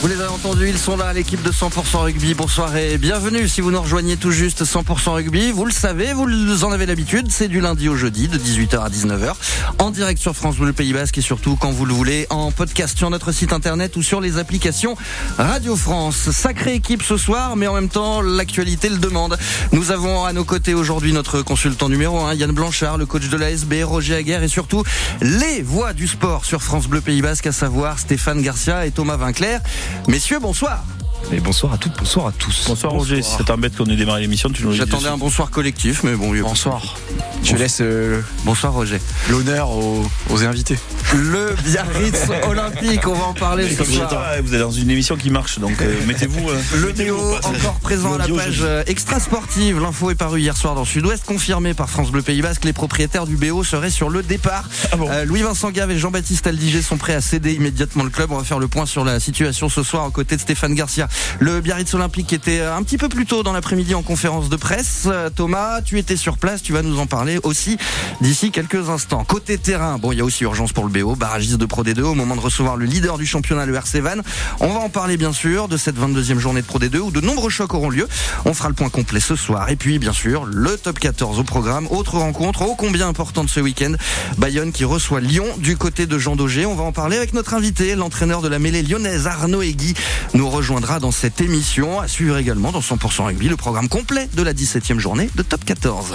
[0.00, 2.32] Vous les avez entendus, ils sont là, l'équipe de 100% rugby.
[2.32, 3.46] Bonsoir et bienvenue.
[3.46, 7.26] Si vous nous rejoignez tout juste 100% rugby, vous le savez, vous en avez l'habitude,
[7.30, 9.34] c'est du lundi au jeudi de 18h à 19h
[9.78, 12.96] en direct sur France Bleu Pays Basque et surtout quand vous le voulez en podcast
[12.96, 14.96] sur notre site internet ou sur les applications
[15.36, 16.30] Radio France.
[16.30, 19.36] Sacrée équipe ce soir, mais en même temps l'actualité le demande.
[19.72, 23.36] Nous avons à nos côtés aujourd'hui notre consultant numéro 1, Yann Blanchard, le coach de
[23.36, 24.82] l'ASB, Roger Aguerre et surtout
[25.20, 29.18] les voix du sport sur France Bleu Pays Basque, à savoir Stéphane Garcia et Thomas
[29.18, 29.60] Vinclair.
[30.08, 30.84] Messieurs, bonsoir.
[31.32, 32.64] Et bonsoir à toutes, bonsoir à tous.
[32.66, 36.02] Bonsoir, Roger, si ça t'embête qu'on ait démarré l'émission, tu nous J'attendais un bonsoir collectif,
[36.02, 36.32] mais bon.
[36.40, 36.96] Bonsoir.
[37.42, 39.00] Je laisse euh, bonsoir Roger.
[39.30, 40.76] L'honneur aux, invités.
[41.14, 44.12] Le Biarritz Olympique, on va en parler ce soir.
[44.42, 46.48] Vous êtes dans une émission qui marche, donc euh, mettez-vous.
[46.48, 49.80] Euh, le déo encore présent à la page extra sportive.
[49.80, 52.64] L'info est parue hier soir dans Sud-Ouest, confirmé par France Bleu Pays Basque.
[52.64, 54.68] Les propriétaires du BO seraient sur le départ.
[54.92, 58.30] Ah Louis-Vincent Gave et Jean-Baptiste Aldiger sont prêts à céder immédiatement le club.
[58.32, 61.08] On va faire le point sur la situation ce soir aux côtés de Stéphane Garcia.
[61.38, 65.08] Le Biarritz Olympique était un petit peu plus tôt dans l'après-midi en conférence de presse.
[65.34, 67.78] Thomas, tu étais sur place, tu vas nous en parler aussi
[68.20, 69.24] d'ici quelques instants.
[69.24, 72.02] Côté terrain, bon, il y a aussi urgence pour le BO, barragiste de Pro D2
[72.02, 74.16] au moment de recevoir le leader du championnat, le RC Van.
[74.60, 77.20] On va en parler bien sûr de cette 22e journée de Pro D2 où de
[77.20, 78.08] nombreux chocs auront lieu.
[78.44, 79.68] On fera le point complet ce soir.
[79.70, 81.86] Et puis, bien sûr, le top 14 au programme.
[81.90, 83.92] Autre rencontre, ô combien importante ce week-end.
[84.38, 86.66] Bayonne qui reçoit Lyon du côté de Jean Daugé.
[86.66, 89.94] On va en parler avec notre invité, l'entraîneur de la mêlée lyonnaise, Arnaud Egui,
[90.34, 92.00] nous rejoindra dans cette émission.
[92.00, 95.64] À suivre également dans 100% rugby le programme complet de la 17e journée de top
[95.64, 96.14] 14.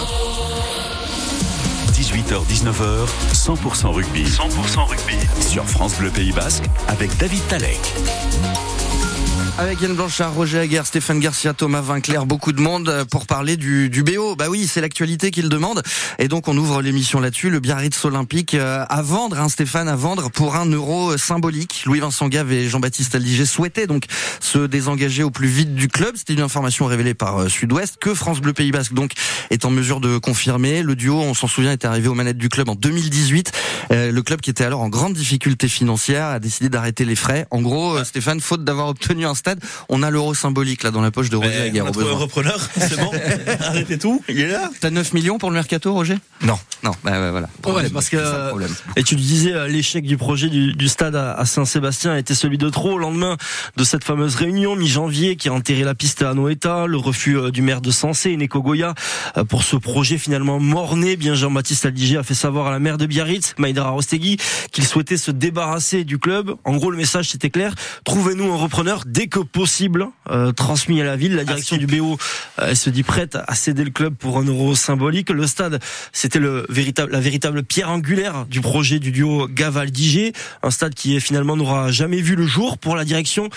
[1.92, 4.24] 18h-19h, 100% rugby.
[4.24, 5.18] 100% rugby.
[5.42, 7.94] Sur France Bleu Pays Basque avec David Talek.
[9.58, 13.56] Avec Yann Blanchard, Roger Aguerre, Stéphane Garcia, Thomas Vinclair, beaucoup de monde euh, pour parler
[13.56, 14.36] du, du BO.
[14.36, 15.82] Bah oui, c'est l'actualité qu'il demande.
[16.20, 17.50] Et donc on ouvre l'émission là-dessus.
[17.50, 21.84] Le Biarritz Olympique euh, à vendre, hein, Stéphane, à vendre pour un euro euh, symbolique.
[21.86, 24.08] Louis-Vincent Gave et Jean-Baptiste Aldiger souhaitaient donc
[24.42, 26.18] se désengager au plus vite du club.
[26.18, 29.14] C'était une information révélée par Sud-Ouest que France Bleu Pays Basque donc
[29.52, 30.84] est en mesure de confirmer.
[30.84, 33.54] Le duo, on s'en souvient, est arrivé aux manettes du club en 2018.
[33.92, 37.48] le club qui était alors en grande difficulté financière a décidé d'arrêter les frais.
[37.52, 39.34] En gros, Stéphane, faute d'avoir obtenu un
[39.90, 41.86] on a l'euro symbolique là dans la poche de Roger Aguerre.
[41.86, 43.12] On a un repreneur, c'est bon.
[43.62, 44.70] Arrêtez tout, il est là.
[44.80, 46.18] T'as 9 millions pour le mercato, Roger?
[46.42, 46.92] Non, non.
[47.04, 47.50] Bah, voilà.
[47.66, 48.18] Ouais, parce que
[48.96, 52.58] et tu le disais, euh, l'échec du projet du, stade à, Saint-Sébastien a été celui
[52.58, 53.38] de trop au lendemain
[53.76, 57.52] de cette fameuse réunion mi-janvier qui a enterré la piste à Noeta, le refus euh,
[57.52, 58.94] du maire de Sensé, Neko Goya,
[59.38, 61.16] euh, pour ce projet finalement mort-né.
[61.16, 64.38] Bien Jean-Baptiste Aldiger a fait savoir à la maire de Biarritz, Maïdra Rostegui,
[64.72, 66.56] qu'il souhaitait se débarrasser du club.
[66.64, 71.04] En gros, le message c'était clair trouvez-nous un repreneur dès que possible, euh, transmis à
[71.04, 71.36] la ville.
[71.36, 72.18] La ah, direction du BO
[72.60, 75.30] euh, se dit prête à céder le club pour un euro symbolique.
[75.30, 75.82] Le stade,
[76.12, 81.20] c'était le véritable, la véritable pierre angulaire du projet du duo Gaval-Digé, un stade qui
[81.20, 83.50] finalement n'aura jamais vu le jour pour la direction.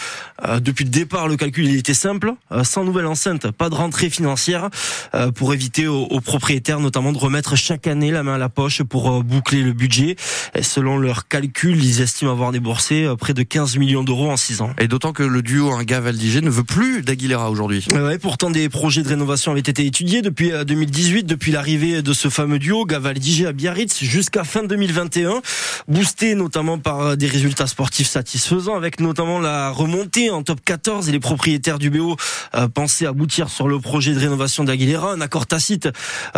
[0.47, 4.11] Euh, depuis le départ, le calcul il était simple, sans nouvelle enceinte, pas de rentrée
[4.11, 4.71] financière,
[5.35, 8.83] pour éviter aux, aux, propriétaires notamment de remettre chaque année la main à la poche
[8.83, 10.17] pour boucler le budget.
[10.55, 14.63] Et selon leurs calculs, ils estiment avoir déboursé près de 15 millions d'euros en 6
[14.63, 14.71] ans.
[14.79, 17.87] Et d'autant que le duo un Valdigé ne veut plus d'Aguilera aujourd'hui.
[18.21, 22.29] Pourtant des projets de rénovation avaient été étudiés depuis 2018, euh, depuis l'arrivée de ce
[22.29, 25.43] fameux duo Gavaldigé à Biarritz jusqu'à fin 2021,
[25.89, 31.09] boosté notamment par euh, des résultats sportifs satisfaisants, avec notamment la remontée en top 14
[31.09, 32.17] et les propriétaires du BO
[32.55, 35.89] euh, pensaient aboutir sur le projet de rénovation d'Aguilera, un accord tacite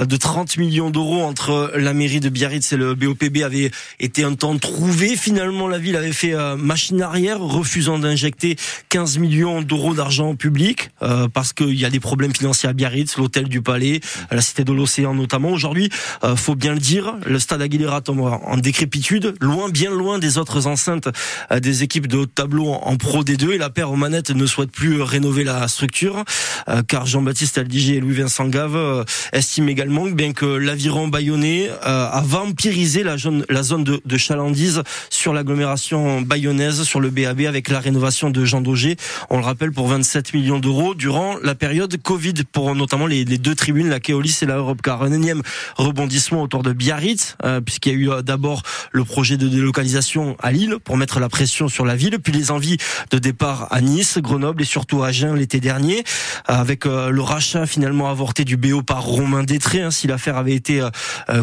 [0.01, 4.35] de 30 millions d'euros entre la mairie de Biarritz et le BOPB avait été un
[4.35, 5.17] temps trouvé.
[5.17, 8.57] Finalement, la ville avait fait machine arrière, refusant d'injecter
[8.89, 13.17] 15 millions d'euros d'argent public euh, parce qu'il y a des problèmes financiers à Biarritz,
[13.17, 14.01] l'hôtel du Palais,
[14.31, 15.51] la cité de l'Océan notamment.
[15.51, 15.91] Aujourd'hui,
[16.25, 20.39] euh, faut bien le dire, le stade Aguilera tombe en décrépitude, loin, bien loin des
[20.39, 21.09] autres enceintes
[21.53, 24.47] euh, des équipes de haut tableau en, Pro D2 et la paire aux manettes ne
[24.47, 26.25] souhaite plus rénover la structure
[26.69, 32.23] euh, car Jean-Baptiste Aldiger et Louis-Vincent Gave euh, estiment également bien que l'aviron bayonnais a
[32.25, 37.69] vampirisé la zone, la zone de, de chalandise sur l'agglomération bayonnaise, sur le BAB avec
[37.69, 38.97] la rénovation de Jean Daugé.
[39.31, 43.55] On le rappelle, pour 27 millions d'euros durant la période Covid, pour notamment les, deux
[43.55, 45.03] tribunes, la Keolis et la Europe Car.
[45.03, 45.43] Un énième
[45.77, 48.63] rebondissement autour de Biarritz, euh, puisqu'il y a eu euh, d'abord
[48.93, 52.51] le projet de délocalisation à Lille pour mettre la pression sur la ville, puis les
[52.51, 52.77] envies
[53.11, 56.05] de départ à Nice, Grenoble et surtout à Agen l'été dernier,
[56.47, 60.55] avec euh, le rachat finalement avorté du BO par Romain Détré, hein, si l'affaire avait
[60.55, 60.87] été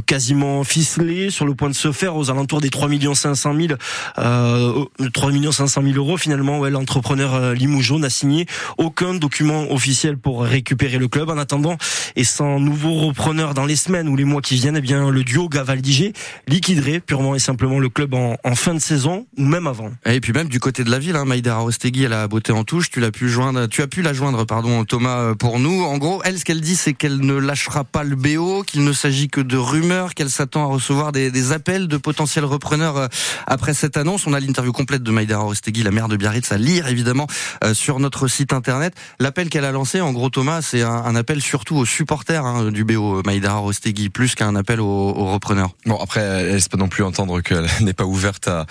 [0.06, 3.74] quasiment ficelée, sur le point de se faire aux alentours des 3 500 000,
[4.16, 8.46] 3 500 000 euros finalement, ouais, l'entrepreneur Limoujon n'a signé
[8.78, 11.30] aucun document officiel pour récupérer le club.
[11.30, 11.78] En attendant,
[12.16, 15.24] et sans nouveau repreneur dans les semaines ou les mois qui viennent, eh bien le
[15.24, 16.14] duo Gavaldigé
[16.48, 19.92] liquiderait purement et simplement le club en, fin de saison ou même avant.
[20.06, 22.64] Et puis même du côté de la ville, hein, Maïda Rostegui, elle a beauté en
[22.64, 22.90] touche.
[22.90, 25.84] Tu l'as pu joindre, tu as pu la joindre, pardon, Thomas, pour nous.
[25.84, 28.94] En gros, elle, ce qu'elle dit, c'est qu'elle ne lâchera pas le BO, qu'il ne
[28.94, 33.08] s'agit que de rumeurs, qu'elle s'attend à recevoir des, appels de potentiels repreneurs euh,
[33.46, 34.28] après cette annonce.
[34.28, 37.34] On a l'interview complète de Maïda Rostegui, la maire de Biarritz, à lire évidemment euh,
[37.74, 38.94] sur notre site internet.
[39.20, 42.72] L'appel qu'elle a lancé, en gros, Thomas, c'est un, un, appel surtout aux supporters hein,
[42.72, 45.72] du BO, Maïda Rostegui, plus qu'un appel aux, aux, repreneurs.
[45.86, 48.66] Bon, après, elle laisse pas non plus entendre qu'elle n'est pas ouverte à,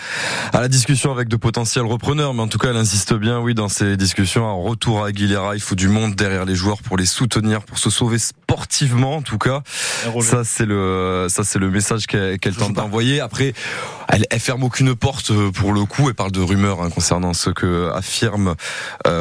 [0.53, 3.55] à la discussion avec de potentiels repreneurs, mais en tout cas, elle insiste bien, oui,
[3.55, 4.49] dans ces discussions.
[4.49, 7.79] Un retour à Aguilera, il faut du monde derrière les joueurs pour les soutenir, pour
[7.79, 9.63] se sauver sportivement, en tout cas.
[10.21, 13.21] Ça, c'est le, ça, c'est le message qu'elle tente d'envoyer.
[13.21, 13.55] Après,
[14.09, 16.09] elle, elle, ferme aucune porte euh, pour le coup.
[16.09, 18.55] Elle parle de rumeurs hein, concernant ce que affirme euh,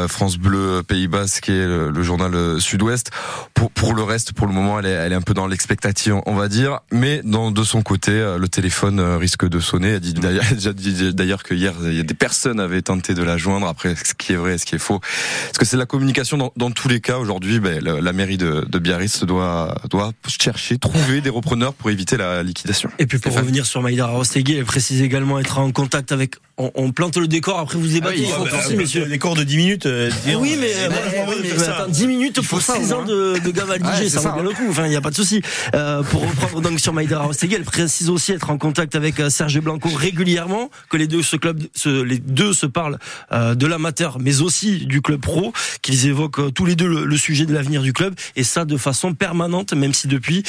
[0.08, 3.12] France Bleu Pays Basque et le, le journal euh, Sud-Ouest.
[3.54, 6.16] Pour, pour, le reste, pour le moment, elle est, elle est un peu dans l'expectative,
[6.26, 6.80] on va dire.
[6.92, 9.90] Mais dans, de son côté, le téléphone risque de sonner.
[9.90, 13.24] Elle dit d'ailleurs, dit d'ailleurs que hier, il y a des personnes avaient tenté de
[13.24, 13.68] la joindre.
[13.68, 15.00] Après, ce qui est vrai, ce qui est faux.
[15.46, 17.18] Parce que c'est la communication dans, dans, tous les cas.
[17.18, 21.90] Aujourd'hui, ben, la, la, mairie de, de Biarritz doit, doit chercher, trouver des repreneurs pour
[21.90, 22.90] éviter la liquidation.
[23.00, 23.46] Et puis pour Stéphane.
[23.46, 26.36] revenir sur Maïda Rostegui, elle précise également être en contact avec.
[26.58, 28.28] On, on plante le décor, après vous débattez.
[28.32, 29.06] Ah oui, bah, bah, monsieur.
[29.26, 29.86] Décor de 10 minutes.
[29.88, 33.50] Euh, dire, oui, mais, euh, mais, mais attends, 10 minutes pour 6 ans de, de
[33.50, 34.68] Gavaldigé, ouais, ça vaut bien le coup.
[34.70, 35.42] Enfin, il n'y a pas de souci.
[35.74, 39.32] Euh, pour reprendre donc sur Maïda Rostegui, elle précise aussi être en contact avec euh,
[39.32, 43.00] Serge Blanco régulièrement, que les deux ce club, ce, les deux se parlent
[43.32, 47.06] euh, de l'amateur, mais aussi du club pro, qu'ils évoquent euh, tous les deux le,
[47.06, 50.44] le sujet de l'avenir du club, et ça de façon permanente, même si depuis,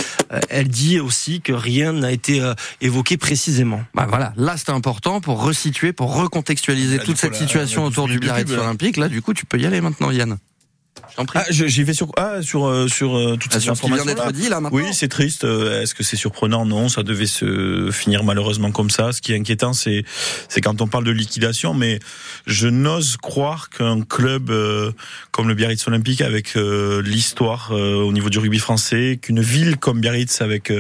[0.51, 2.43] elle dit aussi que rien n'a été
[2.83, 3.81] évoqué précisément.
[3.95, 8.19] Bah voilà, là c'est important pour resituer, pour recontextualiser là, toute cette situation autour du
[8.19, 8.51] Biarritz
[8.97, 10.39] Là, du coup, tu peux y aller maintenant, Yann.
[11.35, 14.33] Ah, j'y vais sur ah, sur euh, sur euh, toute ah, cette information vient d'être
[14.33, 14.79] dit là maintenant.
[14.79, 15.45] Oui, c'est triste.
[15.45, 16.67] Euh, est-ce que c'est surprenant?
[16.67, 19.13] Non, ça devait se finir malheureusement comme ça.
[19.13, 20.05] Ce qui est inquiétant, c'est
[20.49, 22.01] c'est quand on parle de liquidation, mais
[22.47, 24.93] je n'ose croire qu'un club euh,
[25.31, 30.01] comme le Biarritz Olympique, avec euh, l'histoire au niveau du rugby français, qu'une ville comme
[30.01, 30.73] Biarritz, avec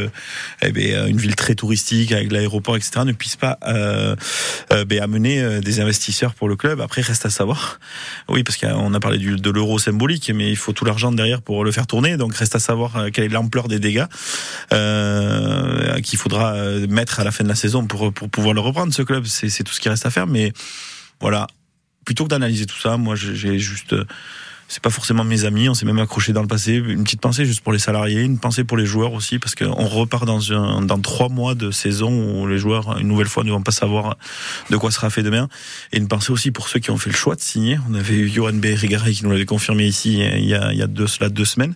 [0.62, 5.80] eh bien, une ville très touristique, avec l'aéroport, etc., ne puisse pas ben, amener des
[5.80, 6.80] investisseurs pour le club.
[6.80, 7.78] Après, reste à savoir.
[8.28, 11.42] Oui, parce qu'on a parlé du, de l'euro symbolique mais il faut tout l'argent derrière
[11.42, 12.16] pour le faire tourner.
[12.16, 14.06] Donc reste à savoir euh, quelle est l'ampleur des dégâts
[14.72, 18.60] euh, qu'il faudra euh, mettre à la fin de la saison pour, pour pouvoir le
[18.60, 19.26] reprendre, ce club.
[19.26, 20.26] C'est tout ce qui reste à faire.
[20.26, 20.52] Mais
[21.20, 21.46] voilà,
[22.04, 23.94] plutôt que d'analyser tout ça, moi j'ai juste
[24.68, 26.74] c'est pas forcément mes amis, on s'est même accroché dans le passé.
[26.74, 29.86] Une petite pensée juste pour les salariés, une pensée pour les joueurs aussi, parce qu'on
[29.86, 33.50] repart dans un, dans trois mois de saison où les joueurs, une nouvelle fois, ne
[33.50, 34.16] vont pas savoir
[34.70, 35.48] de quoi sera fait demain.
[35.92, 37.78] Et une pensée aussi pour ceux qui ont fait le choix de signer.
[37.88, 40.82] On avait eu Johan Berrigaray qui nous l'avait confirmé ici il y a, il y
[40.82, 41.74] a deux, cela deux semaines,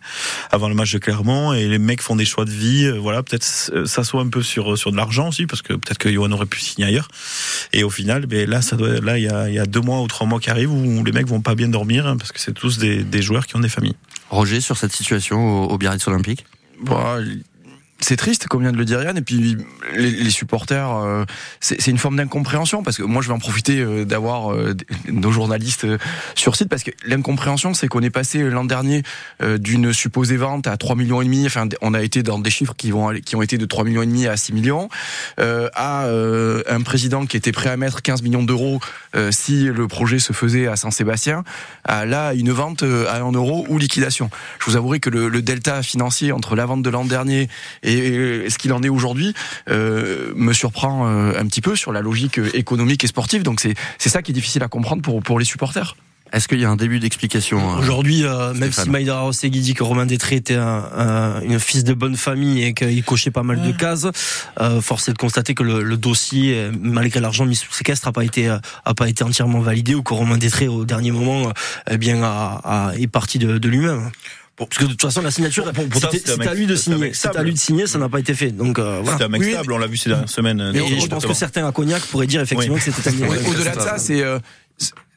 [0.50, 1.52] avant le match de Clermont.
[1.52, 2.90] Et les mecs font des choix de vie.
[2.90, 6.10] Voilà, peut-être ça soit un peu sur, sur de l'argent aussi, parce que peut-être que
[6.12, 7.08] Johan aurait pu signer ailleurs.
[7.72, 9.81] Et au final, ben là, ça doit, là, il y a, il y a deux
[9.81, 12.32] mois ou trois mois qui arrivent où les mecs vont pas bien dormir, hein, parce
[12.32, 13.97] que c'est tous des, des, joueurs qui ont des familles.
[14.31, 16.44] Roger, sur cette situation au, au Biarritz Olympique?
[16.82, 17.19] Bah,
[18.00, 19.56] c'est triste, comme vient de le dire Yann, et puis
[19.94, 21.25] les, les supporters, euh,
[21.61, 24.75] c'est une forme d'incompréhension, parce que moi je vais en profiter euh, d'avoir euh,
[25.08, 25.99] nos journalistes euh,
[26.35, 29.02] sur site, parce que l'incompréhension, c'est qu'on est passé l'an dernier
[29.43, 32.50] euh, d'une supposée vente à 3 millions et demi, enfin on a été dans des
[32.50, 34.88] chiffres qui, vont aller, qui ont été de 3 millions et demi à 6 millions,
[35.38, 38.81] à un président qui était prêt à mettre 15 millions d'euros
[39.31, 41.44] si le projet se faisait à Saint-Sébastien,
[41.85, 44.31] à là une vente à 1 euro ou liquidation.
[44.58, 47.48] Je vous avouerai que le, le delta financier entre la vente de l'an dernier
[47.82, 49.35] et et ce qu'il en est aujourd'hui
[49.69, 53.43] euh, me surprend euh, un petit peu sur la logique économique et sportive.
[53.43, 55.94] Donc c'est c'est ça qui est difficile à comprendre pour pour les supporters.
[56.32, 59.75] Est-ce qu'il y a un début d'explication euh, Aujourd'hui, euh, même si Maïda Rosegui dit
[59.75, 63.43] que Romain Détré était un, un, une fils de bonne famille et qu'il cochait pas
[63.43, 63.67] mal ouais.
[63.67, 64.06] de cases,
[64.61, 68.13] euh, force est de constater que le, le dossier, malgré l'argent mis sous séquestre, a
[68.13, 71.53] pas été a pas été entièrement validé ou que Romain Détré au dernier moment,
[71.91, 74.11] eh bien, a, a, est parti de, de lui-même.
[74.69, 75.64] Parce que de toute façon, la signature,
[76.24, 77.12] c'est à lui de signer.
[77.14, 78.50] C'est à lui de signer, ça n'a pas été fait.
[78.50, 79.12] Donc euh, voilà.
[79.12, 80.72] C'était un mec stable, on l'a vu ces dernières semaines.
[80.74, 82.81] Et, et je pense que certains à Cognac pourraient dire effectivement oui.
[82.81, 84.38] que c'était un Au-delà de ça, c'est euh,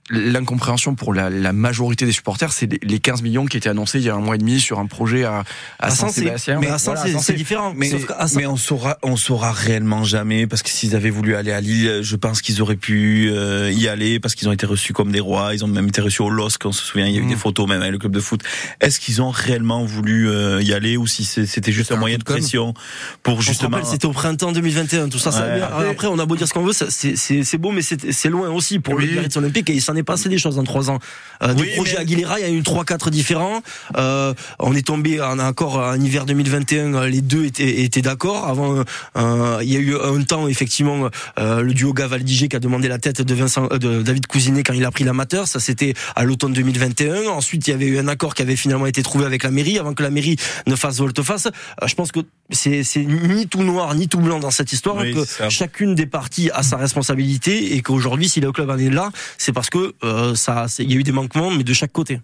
[0.10, 4.06] l'incompréhension pour la, la, majorité des supporters, c'est les 15 millions qui étaient annoncés il
[4.06, 5.44] y a un mois et demi sur un projet à,
[5.80, 6.60] à, à Saint-Sébastien.
[6.60, 7.74] Mais à Saint, voilà, c'est différent.
[7.76, 7.90] Mais,
[8.36, 12.00] mais, on saura, on saura réellement jamais parce que s'ils avaient voulu aller à Lille,
[12.02, 15.22] je pense qu'ils auraient pu euh, y aller parce qu'ils ont été reçus comme des
[15.22, 15.54] rois.
[15.54, 17.30] Ils ont même été reçus au LOSC, on se souvient, il y a eu mmh.
[17.30, 18.42] des photos même avec le club de foot.
[18.82, 22.24] Est-ce qu'ils ont réellement voulu euh, y aller ou si c'était juste un moyen de
[22.24, 22.74] pression
[23.22, 23.84] pour justement.
[23.84, 25.30] C'était au printemps 2021, tout ça.
[25.30, 25.60] Ouais.
[25.60, 28.80] ça après, on a beau dire ce qu'on veut, c'est beau, mais c'est loin aussi
[28.80, 29.06] pour oui.
[29.06, 31.00] le Biarritz Olympique et ils s'en est passé des choses en trois ans.
[31.42, 33.62] Euh, des projets Aguilera, il y a eu trois, quatre différents.
[33.98, 37.06] Euh, on est tombé en accord en hiver 2021.
[37.06, 38.48] Les deux étaient, étaient d'accord.
[38.48, 38.84] Avant,
[39.18, 41.10] euh, il y a eu un temps effectivement
[41.40, 44.64] euh, le duo Gavaldigé qui a demandé la tête de Vincent, euh, de David Cousinet
[44.64, 45.48] quand il a pris l'amateur.
[45.48, 47.28] Ça c'était à l'automne 2021.
[47.30, 49.78] Ensuite, il y avait eu un accord qui avait finalement été trouvé avec la mairie
[49.78, 51.48] avant que la mairie ne fasse volte-face.
[51.48, 52.20] Euh, je pense que
[52.50, 55.04] c'est ni tout noir ni tout blanc dans cette histoire.
[55.04, 59.12] que chacune des parties a sa responsabilité et qu'aujourd'hui, si le club en est là,
[59.38, 62.20] c'est parce que euh, ça, il y a eu des manquements, mais de chaque côté.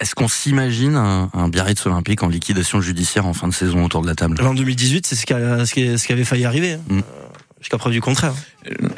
[0.00, 4.02] Est-ce qu'on s'imagine un, un, Biarritz olympique en liquidation judiciaire en fin de saison autour
[4.02, 4.40] de la table?
[4.40, 6.74] En 2018, c'est ce qui, ce qui avait failli arriver.
[6.74, 6.80] Hein.
[6.88, 7.00] Mm.
[7.58, 8.32] Jusqu'à preuve du contraire.
[8.66, 8.88] Euh,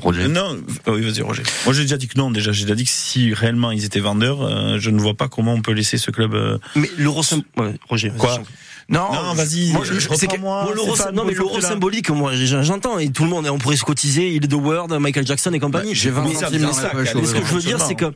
[0.00, 0.28] Roger.
[0.28, 0.56] Non,
[0.88, 1.42] oui, vas-y, Roger.
[1.64, 2.52] Moi, j'ai déjà dit que non, déjà.
[2.52, 5.54] J'ai déjà dit que si réellement ils étaient vendeurs, euh, je ne vois pas comment
[5.54, 6.34] on peut laisser ce club.
[6.34, 6.58] Euh...
[6.74, 7.22] Mais l'euro,
[7.56, 8.12] ouais, Roger.
[8.18, 8.42] Quoi
[8.88, 9.72] non, non vas-y.
[9.72, 10.66] Moi, je, je que, moi,
[11.12, 12.98] non, mais l'euro symbolique, moi, j'entends.
[12.98, 15.90] Et tout le monde, on pourrait se cotiser, il de Word, Michael Jackson et compagnie.
[15.90, 18.12] Bah, J'ai 20 centimes Ce que je veux dire, c'est que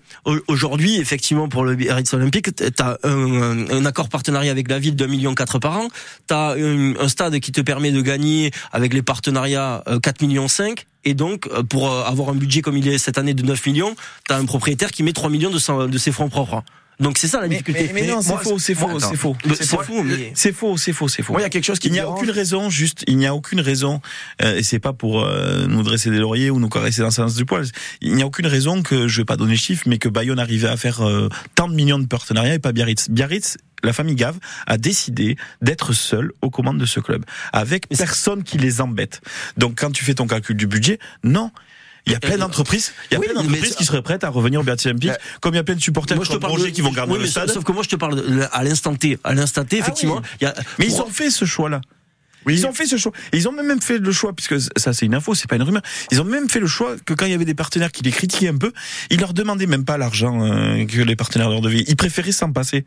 [0.46, 5.06] aujourd'hui, effectivement, pour le Biarritz Olympique, t'as un, un accord partenariat avec la ville d'un
[5.06, 5.88] million quatre par an.
[6.26, 10.48] T'as un, un stade qui te permet de gagner avec les partenariats 4 euh, millions
[10.48, 13.42] 5 et donc, euh, pour euh, avoir un budget comme il est cette année de
[13.42, 13.94] 9 millions,
[14.26, 16.62] tu as un propriétaire qui met 3 millions de, de ses fonds propres.
[17.00, 17.90] Donc c'est ça la difficulté.
[17.94, 19.36] Mais, non, c'est faux, c'est faux, c'est faux.
[19.44, 21.32] C'est faux, c'est faux, c'est faux, c'est faux.
[21.32, 21.88] Moi, il y a quelque chose qui.
[21.88, 24.00] Il n'y a aucune raison, juste, il n'y a aucune raison,
[24.42, 27.12] euh, et c'est pas pour euh, nous dresser des lauriers ou nous caresser dans le
[27.12, 27.64] sens du poil.
[28.00, 30.38] Il n'y a aucune raison que je vais pas donner le chiffre, mais que Bayonne
[30.38, 33.08] arrivait à faire euh, tant de millions de partenariats et pas Biarritz.
[33.10, 38.42] Biarritz la famille Gave a décidé d'être seule aux commandes de ce club, avec personne
[38.42, 39.20] qui les embête.
[39.56, 41.52] Donc quand tu fais ton calcul du budget, non,
[42.08, 44.60] il y a plein d'entreprises, il y a plein d'entreprises qui seraient prêtes à revenir
[44.60, 47.14] au Biarritz Olympique, comme il y a plein de supporters moi, Roger qui vont garder
[47.14, 47.50] oui, le stade.
[47.50, 50.22] Sauf que moi je te parle à l'instant T, à l'instant T, ah effectivement.
[50.40, 51.80] il y a, mais ils ont fait ce choix-là.
[52.46, 53.12] Ils ont fait ce choix.
[53.32, 55.82] ils ont même fait le choix, puisque ça c'est une info, c'est pas une rumeur.
[56.10, 58.10] Ils ont même fait le choix que quand il y avait des partenaires qui les
[58.10, 58.72] critiquaient un peu,
[59.10, 61.84] ils leur demandaient même pas l'argent euh, que les partenaires leur devaient.
[61.86, 62.84] Ils préféraient s'en passer.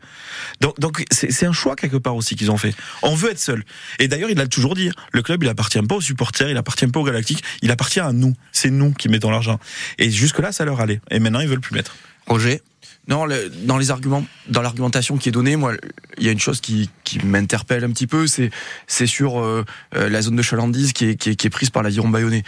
[0.60, 2.74] Donc, donc c'est un choix quelque part aussi qu'ils ont fait.
[3.02, 3.64] On veut être seul.
[3.98, 6.86] Et d'ailleurs, il a toujours dit, le club il appartient pas aux supporters, il appartient
[6.86, 8.34] pas aux Galactiques, il appartient à nous.
[8.52, 9.58] C'est nous qui mettons l'argent.
[9.98, 11.00] Et jusque là, ça leur allait.
[11.10, 11.94] Et maintenant, ils veulent plus mettre.
[12.26, 12.62] Roger.
[13.08, 13.26] Non,
[13.64, 15.74] dans les arguments, dans l'argumentation qui est donnée, moi,
[16.18, 18.50] il y a une chose qui, qui m'interpelle un petit peu, c'est
[18.86, 19.64] c'est sur euh,
[19.96, 22.44] euh, la zone de chalandise qui est, qui est, qui est prise par l'aviron bayonnais.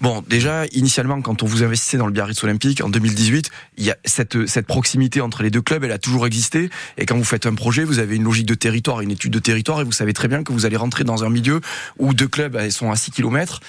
[0.00, 3.92] Bon, déjà, initialement, quand on vous investissait dans le Biarritz Olympique en 2018, il y
[3.92, 6.68] a cette, cette proximité entre les deux clubs, elle a toujours existé.
[6.98, 9.38] Et quand vous faites un projet, vous avez une logique de territoire, une étude de
[9.38, 11.60] territoire, et vous savez très bien que vous allez rentrer dans un milieu
[11.98, 13.60] où deux clubs sont à 6 km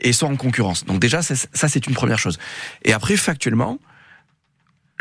[0.00, 0.86] et sont en concurrence.
[0.86, 2.38] Donc déjà, ça, c'est une première chose.
[2.82, 3.78] Et après, factuellement,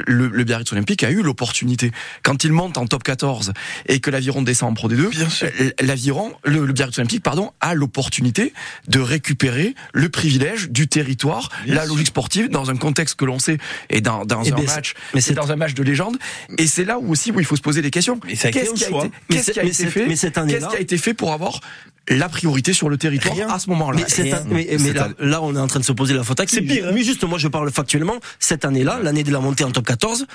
[0.08, 1.92] le, le, Biarritz Olympique a eu l'opportunité.
[2.24, 3.54] Quand il monte en top 14
[3.88, 5.12] et que l'aviron descend en Pro D2,
[5.44, 8.54] euh, l'aviron, le, le, Biarritz Olympique, pardon, a l'opportunité
[8.88, 13.58] de récupérer le privilège du territoire, la logique sportive dans un contexte que l'on sait
[13.90, 16.18] et dans, dans un match, mais c'est dans un match de légende.
[16.58, 18.20] Et c'est là où aussi où il faut se poser des questions.
[18.20, 21.34] Qu'est-ce qui a été, qu'est-ce qui a été fait Qu'est-ce qui a été fait pour
[21.34, 21.60] avoir
[22.10, 24.02] la priorité sur le territoire à ce moment-là.
[24.48, 26.62] Mais, mais, là, on est en train de se poser la faute à qui C'est
[26.62, 26.92] pire.
[26.94, 28.18] Mais juste, moi, je parle factuellement.
[28.40, 30.26] Cette année-là, l'année de la montée en top 14,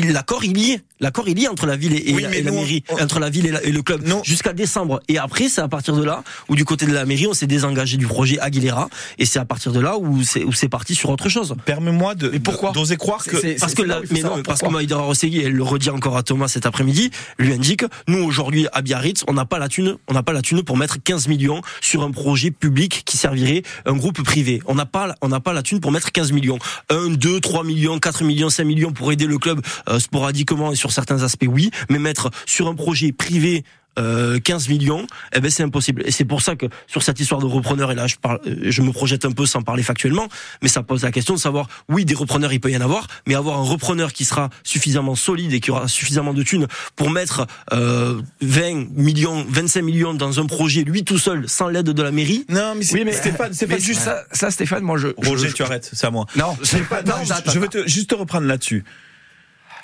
[0.00, 0.82] l'accord il y est.
[1.00, 3.82] L'accord il y est entre la ville et, la, mairie, entre la ville et, le
[3.82, 5.00] club, jusqu'à décembre.
[5.08, 7.48] Et après, c'est à partir de là où du côté de la mairie, on s'est
[7.48, 10.94] désengagé du projet Aguilera, et c'est à partir de là où c'est où c'est parti
[10.94, 11.54] sur autre chose.
[11.64, 12.30] Permets-moi de.
[12.30, 13.82] Mais pourquoi D'oser croire que parce que
[14.12, 17.84] mais non, parce que Maïdara elle le redit encore à Thomas cet après-midi, lui indique,
[18.06, 20.76] nous aujourd'hui à Biarritz, on n'a pas la thune, on n'a pas la thune pour
[20.76, 24.62] mettre 15 millions sur un projet public qui servirait un groupe privé.
[24.66, 26.58] On n'a pas, on n'a pas la thune pour mettre 15 millions.
[26.90, 30.76] 1, 2, 3 millions, 4 millions, 5 millions pour aider le club euh, sporadiquement et
[30.76, 33.64] sur certains aspects, oui, mais mettre sur un projet privé
[33.98, 36.02] euh, 15 millions, eh ben c'est impossible.
[36.06, 38.80] Et c'est pour ça que sur cette histoire de repreneur, et là je parle, je
[38.80, 40.28] me projette un peu sans parler factuellement,
[40.62, 43.06] mais ça pose la question de savoir, oui, des repreneurs il peut y en avoir,
[43.26, 47.10] mais avoir un repreneur qui sera suffisamment solide et qui aura suffisamment de thunes pour
[47.10, 52.02] mettre euh, 20 millions, 25 millions dans un projet, lui tout seul, sans l'aide de
[52.02, 52.46] la mairie.
[52.48, 55.08] Non, mais, oui, mais Stéphane, c'est pas juste ça, ça, Stéphane, moi je.
[55.18, 56.24] Roger, tu arrêtes, c'est à moi.
[56.34, 57.02] Non, c'est pas.
[57.02, 57.16] Non,
[57.52, 58.84] je, veux te, juste te reprendre là-dessus.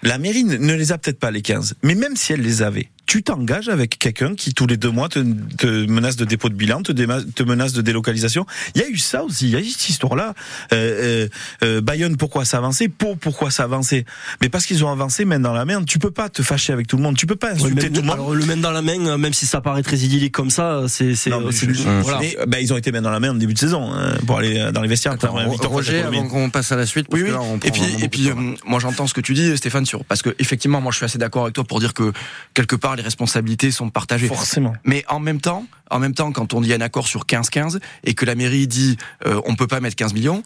[0.03, 2.91] La mairie ne les a peut-être pas les 15, mais même si elle les avait,
[3.09, 5.19] tu t'engages avec quelqu'un qui tous les deux mois te,
[5.57, 8.45] te, menace de dépôt de bilan, te, te, menace de délocalisation?
[8.75, 10.35] Il y a eu ça aussi, il y a eu cette histoire-là.
[10.75, 11.29] Euh, euh,
[11.63, 14.05] euh Bayonne, pourquoi ça avançait Pau, pourquoi ça avançait
[14.43, 15.83] Mais parce qu'ils ont avancé main dans la main.
[15.85, 17.17] Tu peux pas te fâcher avec tout le monde.
[17.17, 18.17] Tu peux pas insulter tout le monde.
[18.17, 21.15] Alors le main dans la main, même si ça paraît très idyllique comme ça, c'est
[21.15, 22.21] c'est voilà.
[22.47, 24.71] bah, ils ont été main dans la main en début de saison hein, pour aller
[24.71, 25.13] dans les vestiaires.
[25.13, 25.35] Attends,
[25.69, 27.07] Roger, avant qu'on passe à la suite.
[27.11, 27.31] Oui, oui.
[27.65, 28.31] et puis et puis
[28.67, 31.19] moi j'entends ce que tu dis, Stéphane, sur parce que effectivement, moi je suis assez
[31.19, 32.13] d'accord avec toi pour dire que
[32.53, 34.27] quelque part les responsabilités sont partagées.
[34.27, 34.75] Forcément.
[34.85, 38.15] Mais en même temps, en même temps, quand on dit un accord sur 15-15 et
[38.15, 40.43] que la mairie dit euh, on peut pas mettre 15 millions,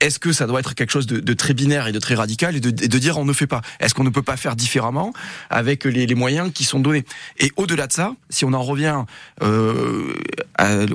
[0.00, 2.60] est-ce que ça doit être quelque chose de, très binaire et de très radical et
[2.60, 3.60] de, dire on ne fait pas?
[3.78, 5.12] Est-ce qu'on ne peut pas faire différemment
[5.50, 7.04] avec les, moyens qui sont donnés?
[7.38, 9.04] Et au-delà de ça, si on en revient
[9.42, 10.16] euh,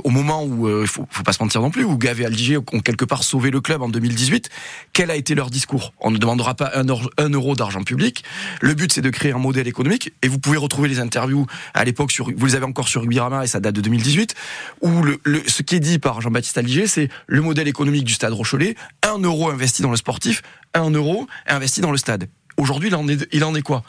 [0.04, 2.58] au moment où il faut, faut pas se mentir non plus, où Gav et Aldiger
[2.58, 4.50] ont quelque part sauvé le club en 2018,
[4.94, 5.94] quel a été leur discours?
[6.00, 8.24] On ne demandera pas un, euro d'argent public.
[8.62, 10.14] Le but c'est de créer un modèle économique.
[10.22, 13.44] Et vous pouvez retrouver les interviews à l'époque sur, vous les avez encore sur Ubirama
[13.44, 14.36] et ça date de 2018,
[14.82, 15.06] où
[15.48, 19.20] ce qui est dit par Jean-Baptiste Aldiger, c'est le modèle économique du Stade Rochelet, un
[19.20, 20.42] euro investi dans le sportif,
[20.74, 22.28] un euro investi dans le stade.
[22.58, 23.84] Aujourd'hui, il en est, il en est quoi?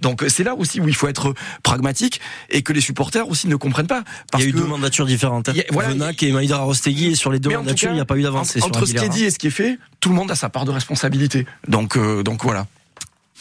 [0.00, 3.56] Donc c'est là aussi où il faut être pragmatique et que les supporters aussi ne
[3.56, 4.04] comprennent pas.
[4.30, 5.48] Parce il y a eu deux mandatures différentes.
[5.48, 5.52] Hein.
[5.54, 8.00] Il y a, voilà, Venac et Maïdra Rostegui et sur les deux mandatures, il n'y
[8.00, 8.62] a pas eu d'avancée.
[8.62, 10.48] Entre ce qui est dit et ce qui est fait, tout le monde a sa
[10.48, 11.46] part de responsabilité.
[11.66, 12.66] Donc, euh, donc voilà.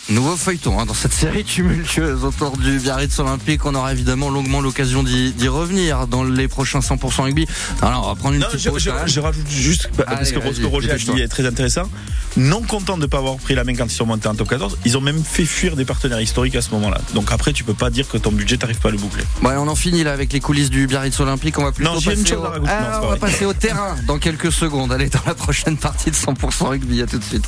[0.09, 3.65] Nouveau feuilleton hein, dans cette série tumultueuse autour du Biarritz Olympique.
[3.65, 7.45] On aura évidemment longuement l'occasion d'y revenir dans les prochains 100% rugby.
[7.81, 10.53] Alors, on va prendre une non, petite je, je, je, rajoute juste, bah, parce que
[10.53, 11.89] ce que Roger a dit est très intéressant.
[12.37, 14.47] Non content de ne pas avoir pris la main quand ils sont montés en top
[14.47, 17.01] 14, ils ont même fait fuir des partenaires historiques à ce moment-là.
[17.13, 19.23] Donc après, tu peux pas dire que ton budget t'arrive pas à le boucler.
[19.43, 21.59] Ouais, on en finit là avec les coulisses du Biarritz Olympique.
[21.59, 22.45] On va plutôt non, passer, au...
[22.65, 24.93] Ah, on va passer au terrain dans quelques secondes.
[24.93, 27.01] Allez, dans la prochaine partie de 100% rugby.
[27.01, 27.45] À tout de suite.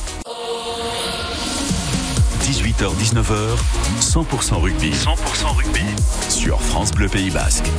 [2.50, 3.60] 18h-19h,
[4.02, 4.90] 100% rugby.
[4.90, 5.86] 100% rugby.
[6.30, 7.70] Sur France Bleu Pays Basque.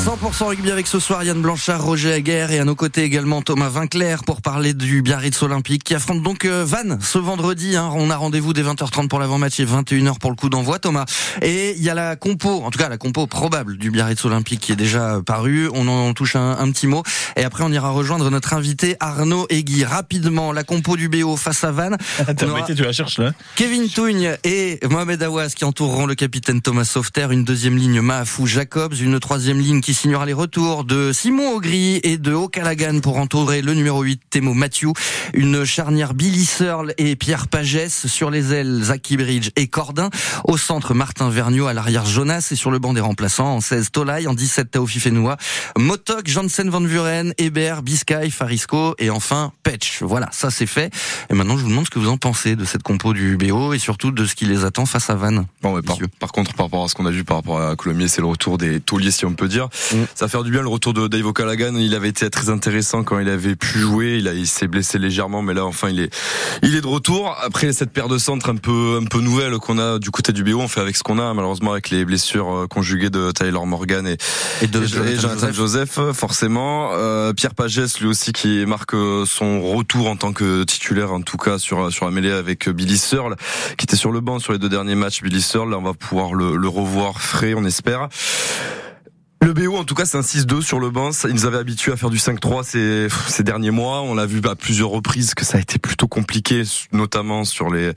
[0.00, 3.68] 100% rugby avec ce soir Yann Blanchard, Roger Aguerre et à nos côtés également Thomas
[3.68, 7.76] Vinclair pour parler du Biarritz Olympique qui affronte donc euh, Vannes ce vendredi.
[7.76, 7.90] Hein.
[7.94, 11.04] On a rendez-vous dès 20h30 pour l'avant-match et 21h pour le coup d'envoi Thomas.
[11.42, 14.60] Et il y a la compo, en tout cas la compo probable du Biarritz Olympique
[14.60, 15.68] qui est déjà parue.
[15.74, 17.02] On en touche un, un petit mot
[17.36, 19.84] et après on ira rejoindre notre invité Arnaud Egui.
[19.84, 21.98] Rapidement, la compo du BO face à Vannes.
[22.26, 26.84] Attends, tu la cherches là Kevin Tougne et Mohamed Awas qui entoureront le capitaine Thomas
[26.84, 27.26] Sauveter.
[27.32, 32.00] Une deuxième ligne Mahafou Jacobs, une troisième ligne qui signera les retours de Simon Augry
[32.02, 34.90] et de O'Callaghan pour entourer le numéro 8, Temo Mathieu.
[35.34, 40.10] Une charnière Billy Searle et Pierre Pagès sur les ailes, Zaki Bridge et Cordin.
[40.44, 43.90] Au centre, Martin Vergniaud, à l'arrière, Jonas et sur le banc des remplaçants, en 16,
[43.90, 45.36] Tolai, en 17, Taofi Fenoua,
[45.78, 50.02] Motok, Janssen Van Vuren, Hébert, Biscay, Farisco et enfin Petch.
[50.02, 50.92] Voilà, ça c'est fait.
[51.30, 53.72] Et maintenant, je vous demande ce que vous en pensez de cette compo du BO
[53.72, 55.46] et surtout de ce qui les attend face à Vannes.
[55.62, 58.08] Bon, par, par, contre, par rapport à ce qu'on a vu par rapport à Colomiers,
[58.08, 59.68] c'est le retour des tauliers, si on peut dire.
[59.92, 61.74] Mm ça va faire du bien le retour de Dave O'Callaghan.
[61.76, 64.16] Il avait été très intéressant quand il avait pu jouer.
[64.18, 66.14] Il, a, il s'est blessé légèrement, mais là enfin il est,
[66.62, 67.34] il est de retour.
[67.42, 70.44] Après cette paire de centres un peu, un peu nouvelle qu'on a du côté du
[70.44, 73.58] BO, on fait avec ce qu'on a malheureusement avec les blessures euh, conjuguées de Tyler
[73.64, 74.18] Morgan et,
[74.62, 75.98] et de Jonathan, Joseph.
[76.12, 76.90] forcément.
[76.92, 81.22] Euh, Pierre Pagès lui aussi qui marque euh, son retour en tant que titulaire en
[81.22, 83.36] tout cas sur sur la mêlée avec Billy Searle
[83.78, 85.22] qui était sur le banc sur les deux derniers matchs.
[85.22, 88.08] Billy Searle, là on va pouvoir le, le revoir frais, on espère.
[89.50, 91.10] Le BO, en tout cas, c'est un 6-2 sur le banc.
[91.24, 94.00] Il nous avait habitué à faire du 5-3 ces, ces derniers mois.
[94.02, 97.90] On l'a vu à plusieurs reprises que ça a été plutôt compliqué, notamment sur les,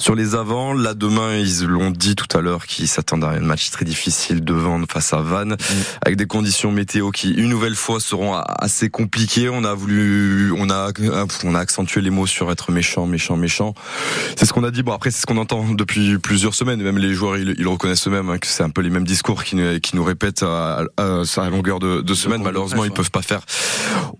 [0.00, 0.72] sur les avants.
[0.72, 4.42] Là, demain, ils l'ont dit tout à l'heure qu'ils s'attendent à un match très difficile
[4.42, 5.74] devant face à Vannes, mm.
[6.04, 9.48] avec des conditions météo qui, une nouvelle fois, seront assez compliquées.
[9.48, 10.90] On a voulu, on a,
[11.44, 13.72] on a accentué les mots sur être méchant, méchant, méchant.
[14.34, 14.82] C'est ce qu'on a dit.
[14.82, 16.82] Bon, après, c'est ce qu'on entend depuis plusieurs semaines.
[16.82, 19.44] Même les joueurs, ils, ils reconnaissent eux-mêmes hein, que c'est un peu les mêmes discours
[19.44, 22.42] qui, qui nous répètent à, à, à longueur de, de semaine.
[22.42, 23.42] Malheureusement, ils peuvent pas faire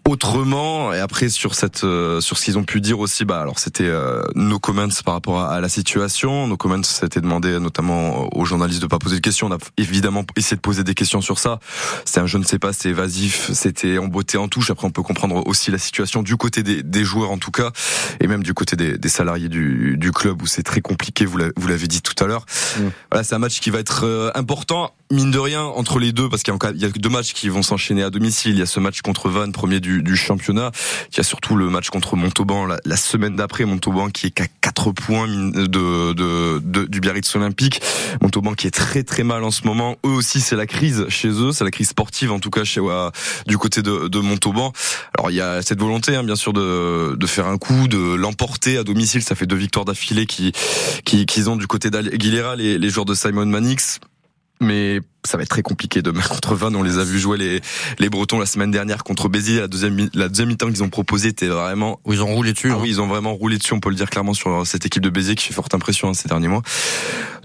[0.08, 0.92] autrement.
[0.92, 3.86] Et après, sur cette, euh, sur ce qu'ils ont pu dire aussi, bah alors c'était
[3.86, 6.46] euh, nos comments par rapport à, la situation.
[6.46, 9.48] Nos comments, c'était demandé notamment aux journalistes de pas poser de questions.
[9.48, 11.58] On a évidemment essayé de poser des questions sur ça.
[12.04, 14.70] C'est un je ne sais pas, c'est évasif, c'était en beauté en touche.
[14.70, 17.70] Après, on peut comprendre aussi la situation du côté des, des joueurs en tout cas,
[18.20, 21.26] et même du côté des, des salariés du, du club où c'est très compliqué.
[21.26, 22.46] Vous l'avez dit tout à l'heure.
[22.78, 22.88] Mm.
[23.10, 26.28] Voilà, c'est un match qui va être euh, important mine de rien entre les deux
[26.28, 28.52] parce qu'il y a deux matchs qui vont s'enchaîner à domicile.
[28.52, 30.70] Il y a ce match contre Vannes, premier du, du championnat.
[31.12, 33.64] Il y a surtout le match contre Montauban la, la semaine d'après.
[33.64, 37.80] Montauban qui est qu'à 4 points de, de, de, du Biarritz Olympique.
[38.20, 39.96] Montauban qui est très très mal en ce moment.
[40.04, 41.52] Eux aussi, c'est la crise chez eux.
[41.52, 42.80] C'est la crise sportive en tout cas chez
[43.46, 44.72] du côté de, de Montauban.
[45.18, 48.14] Alors il y a cette volonté hein, bien sûr de, de faire un coup, de
[48.14, 49.22] l'emporter à domicile.
[49.22, 50.52] Ça fait deux victoires d'affilée qui
[51.04, 54.00] qu'ils qui, ont du côté d'Aguilera les, les joueurs de Simon Manix
[54.60, 56.76] mais ça va être très compliqué demain contre Vannes.
[56.76, 57.60] On les a vu jouer les,
[57.98, 59.60] les Bretons la semaine dernière contre Béziers.
[59.60, 62.00] La deuxième, la deuxième mi-temps qu'ils ont proposé était vraiment.
[62.06, 62.70] ils ont roulé dessus.
[62.70, 62.92] Ah, Oui, hein.
[62.92, 63.74] ils ont vraiment roulé dessus.
[63.74, 66.14] On peut le dire clairement sur cette équipe de Béziers qui fait forte impression hein,
[66.14, 66.62] ces derniers mois.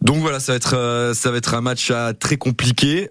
[0.01, 3.09] Donc voilà, ça va être, euh, ça va être un match très compliqué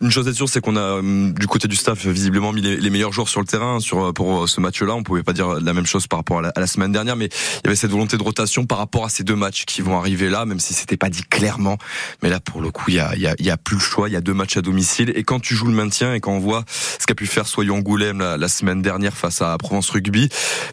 [0.00, 3.12] une chose est sûre, c'est qu'on a du côté du staff visiblement mis les, meilleurs
[3.12, 4.94] joueurs sur le terrain sur pour ce match-là.
[4.94, 7.60] On pouvait pas dire la même chose par rapport à la, semaine dernière, mais il
[7.64, 10.30] y avait cette volonté de rotation par rapport à ces deux matchs qui vont arriver
[10.30, 11.78] là, même si c'était pas dit clairement.
[12.22, 14.08] Mais là, pour le coup, il y a, y, a, y a plus le choix.
[14.08, 16.32] Il y a deux matchs à domicile, et quand tu joues le maintien et quand
[16.32, 20.28] on voit ce qu'a pu faire Soyons Angoulême la, semaine dernière face à Provence Rugby,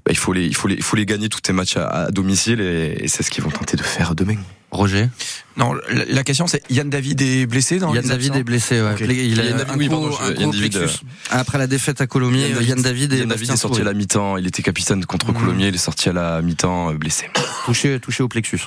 [0.05, 2.09] bah, il faut les, il faut les, il faut les gagner tous tes matchs à,
[2.11, 4.37] domicile, et, c'est ce qu'ils vont tenter de faire demain.
[4.71, 5.10] Roger
[5.57, 5.73] Non,
[6.10, 8.95] la, question c'est Yann David est blessé dans Yann David est blessé, ouais.
[9.01, 10.88] Il a Yann David, oui, euh,
[11.29, 14.38] Après la défaite à Colomiers, Yann David, Yann David, est, sorti à la mi-temps.
[14.38, 15.36] Il était capitaine contre mmh.
[15.36, 17.29] Colomiers, il est sorti à la mi-temps euh, blessé.
[17.65, 18.62] Touché, touché au plexus,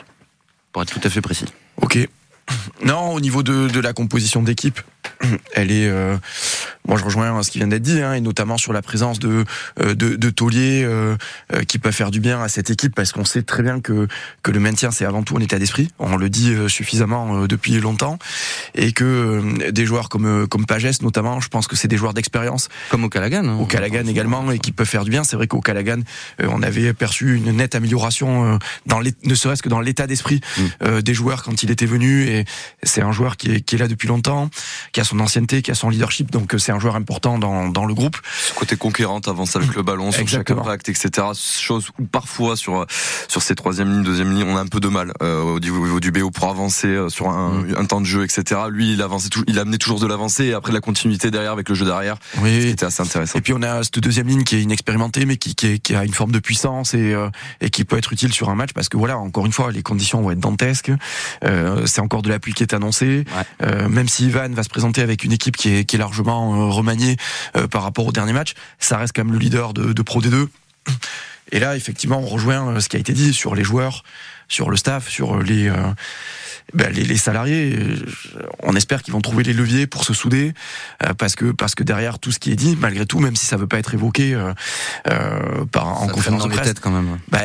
[0.72, 1.46] pour être tout à fait précis.
[1.80, 1.98] Ok.
[2.84, 4.80] Non, au niveau de, de la composition d'équipe,
[5.54, 5.88] elle est.
[5.88, 6.18] Euh,
[6.86, 9.44] moi, je rejoins ce qui vient d'être dit, hein, et notamment sur la présence de
[9.80, 11.16] euh, de, de tauliers euh,
[11.66, 14.06] qui peuvent faire du bien à cette équipe, parce qu'on sait très bien que
[14.42, 15.88] que le maintien c'est avant tout un état d'esprit.
[15.98, 18.18] On le dit suffisamment depuis longtemps,
[18.74, 22.68] et que des joueurs comme comme Pages notamment, je pense que c'est des joueurs d'expérience.
[22.90, 23.44] Comme au Calagan.
[23.44, 25.24] Hein, au Calagan également, et qui peuvent faire du bien.
[25.24, 26.00] C'est vrai qu'au Calagan,
[26.42, 31.00] on avait perçu une nette amélioration dans les, ne serait-ce que dans l'état d'esprit mm.
[31.00, 32.44] des joueurs quand il était venu, et
[32.82, 34.50] c'est un joueur qui est qui est là depuis longtemps,
[34.92, 37.68] qui a son ancienneté, qui a son leadership, donc euh, c'est un joueur important dans,
[37.68, 38.16] dans le groupe.
[38.48, 41.28] Ce côté conquérant, avance avec le ballon sur chaque impact, etc.
[41.34, 42.87] Chose où parfois sur
[43.28, 46.00] sur ces troisième ligne, deuxième ligne, on a un peu de mal euh, au niveau
[46.00, 47.76] du BO pour avancer euh, sur un, mm.
[47.78, 48.62] un, temps de jeu, etc.
[48.70, 51.68] Lui, il avançait, tout, il amenait toujours de l'avancée et après la continuité derrière avec
[51.68, 52.70] le jeu derrière, oui.
[52.70, 53.38] c'était assez intéressant.
[53.38, 56.04] Et puis on a cette deuxième ligne qui est inexpérimentée, mais qui, qui, qui a
[56.04, 57.14] une forme de puissance et
[57.60, 59.82] et qui peut être utile sur un match parce que voilà, encore une fois, les
[59.82, 60.92] conditions vont être dantesques.
[61.44, 63.24] Euh, c'est encore de la pluie qui est annoncée.
[63.62, 66.63] Euh, même si Ivan va se présenter avec une équipe qui est, qui est largement
[66.64, 67.16] euh, remaniée
[67.57, 70.20] euh, par rapport au dernier match, ça reste quand même le leader de, de Pro
[70.20, 70.48] D2.
[71.53, 74.03] Et là, effectivement, on rejoint ce qui a été dit sur les joueurs,
[74.48, 75.70] sur le staff, sur les,
[76.72, 77.79] ben, les, les, salariés.
[78.62, 80.53] On espère qu'ils vont trouver les leviers pour se souder,
[81.18, 83.57] parce que parce que derrière tout ce qui est dit, malgré tout, même si ça
[83.57, 87.18] veut pas être évoqué euh, par en conférence de presse, quand même.
[87.29, 87.42] Bah,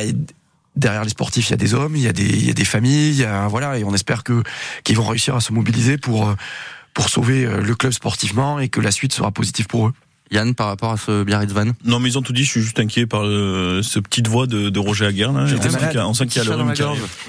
[0.76, 2.54] derrière les sportifs, il y a des hommes, il y a des, il y a
[2.54, 4.44] des familles, il y a, voilà, et on espère que
[4.84, 6.34] qu'ils vont réussir à se mobiliser pour
[7.00, 9.94] pour sauver euh, le club sportivement et que la suite sera positive pour eux.
[10.32, 12.44] Yann, par rapport à ce Biarritz Van Non, mais ils ont tout dit.
[12.44, 15.48] Je suis juste inquiet par le, ce petite voix de, de Roger Aguerre.
[15.48, 15.98] J'étais malade.
[16.06, 16.74] On sent qu'il y a le rhume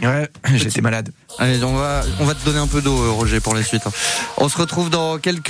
[0.03, 1.11] Ouais, j'étais malade.
[1.39, 3.83] Allez, on va, on va te donner un peu d'eau, euh, Roger, pour la suite.
[3.87, 3.93] Hein.
[4.37, 5.49] On se retrouve dans quelques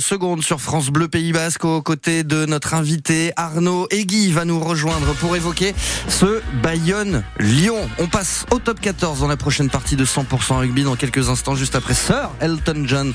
[0.00, 4.60] secondes sur France Bleu Pays Basque aux côtés de notre invité Arnaud Egui va nous
[4.60, 5.74] rejoindre pour évoquer
[6.08, 7.76] ce Bayonne-Lyon.
[7.98, 11.54] On passe au top 14 dans la prochaine partie de 100% rugby dans quelques instants,
[11.54, 13.12] juste après Sir Elton John.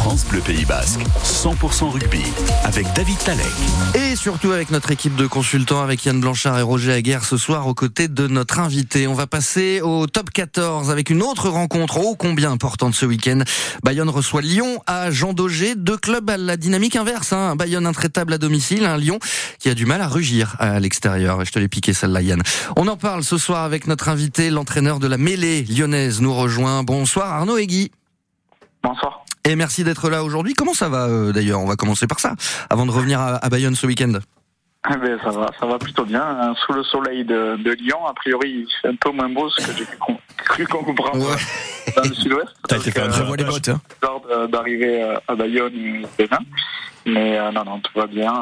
[0.00, 2.22] France Bleu Pays Basque, 100% rugby,
[2.64, 3.44] avec David Talek.
[3.94, 7.66] Et surtout avec notre équipe de consultants, avec Yann Blanchard et Roger Aguerre ce soir
[7.66, 9.06] aux côtés de notre invité.
[9.06, 13.40] On va passer au top 14 avec une autre rencontre ô combien importante ce week-end.
[13.84, 17.34] Bayonne reçoit Lyon à Jean Daugé, deux clubs à la dynamique inverse.
[17.34, 17.54] Hein.
[17.54, 19.18] Bayonne intraitable à domicile, un Lyon
[19.58, 21.44] qui a du mal à rugir à l'extérieur.
[21.44, 22.42] Je te l'ai piqué celle-là Yann.
[22.74, 26.84] On en parle ce soir avec notre invité, l'entraîneur de la mêlée lyonnaise nous rejoint.
[26.84, 27.90] Bonsoir Arnaud Egui.
[28.82, 29.26] Bonsoir.
[29.44, 30.54] Et merci d'être là aujourd'hui.
[30.54, 31.60] Comment ça va euh, d'ailleurs?
[31.60, 32.34] On va commencer par ça,
[32.68, 34.12] avant de revenir à, Bayonne ce week-end.
[34.90, 36.22] Eh ben, ça va, ça va plutôt bien.
[36.22, 36.54] Hein.
[36.64, 39.86] Sous le soleil de, Lyon, a priori, c'est un peu moins beau ce que j'ai
[40.36, 42.48] cru qu'on comprend dans le sud-ouest.
[42.68, 43.68] T'as été fait un les bottes.
[43.68, 43.80] Hein.
[44.48, 46.38] d'arriver euh, à Bayonne demain.
[47.06, 48.32] Mais euh, non, non, tout va bien.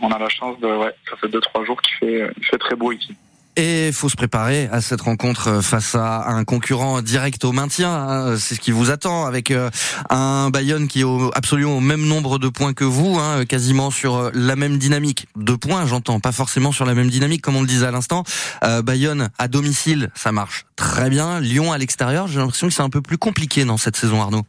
[0.00, 2.58] on a la chance de, ouais, ça fait deux trois jours qu'il fait, il fait
[2.58, 3.14] très beau ici.
[3.60, 7.90] Et faut se préparer à cette rencontre face à un concurrent direct au maintien.
[7.90, 8.36] Hein.
[8.38, 9.68] C'est ce qui vous attend avec euh,
[10.10, 14.14] un Bayonne qui est absolument au même nombre de points que vous, hein, quasiment sur
[14.14, 15.26] euh, la même dynamique.
[15.34, 18.22] Deux points, j'entends, pas forcément sur la même dynamique, comme on le disait à l'instant.
[18.62, 21.40] Euh, Bayonne à domicile, ça marche très bien.
[21.40, 24.46] Lyon à l'extérieur, j'ai l'impression que c'est un peu plus compliqué dans cette saison, Arnaud.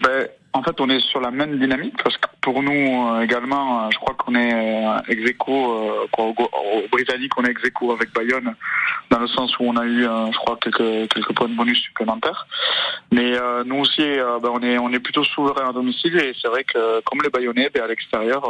[0.00, 3.84] Ben, en fait, on est sur la même dynamique parce que pour nous euh, également,
[3.84, 6.34] euh, je crois qu'on est euh, ex aequo, au,
[6.90, 8.54] Britannique, on est ex avec Bayonne
[9.10, 12.46] dans le sens où on a eu, je crois, quelques quelques points de bonus supplémentaires.
[13.10, 13.32] Mais
[13.64, 14.02] nous aussi,
[14.42, 17.30] ben, on est on est plutôt souverain à domicile et c'est vrai que comme les
[17.30, 18.42] Bayonnais, ben, à l'extérieur,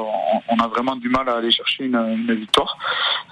[0.48, 2.76] on, a vraiment du mal à aller chercher une, une victoire,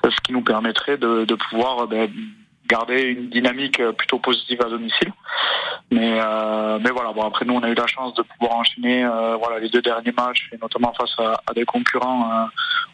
[0.04, 2.10] ce qui nous permettrait de, de pouvoir ben,
[2.70, 5.12] garder une dynamique euh, plutôt positive à domicile.
[5.90, 9.04] Mais euh, mais voilà, bon après nous on a eu la chance de pouvoir enchaîner
[9.04, 12.48] euh, voilà les deux derniers matchs et notamment face à, des concurrents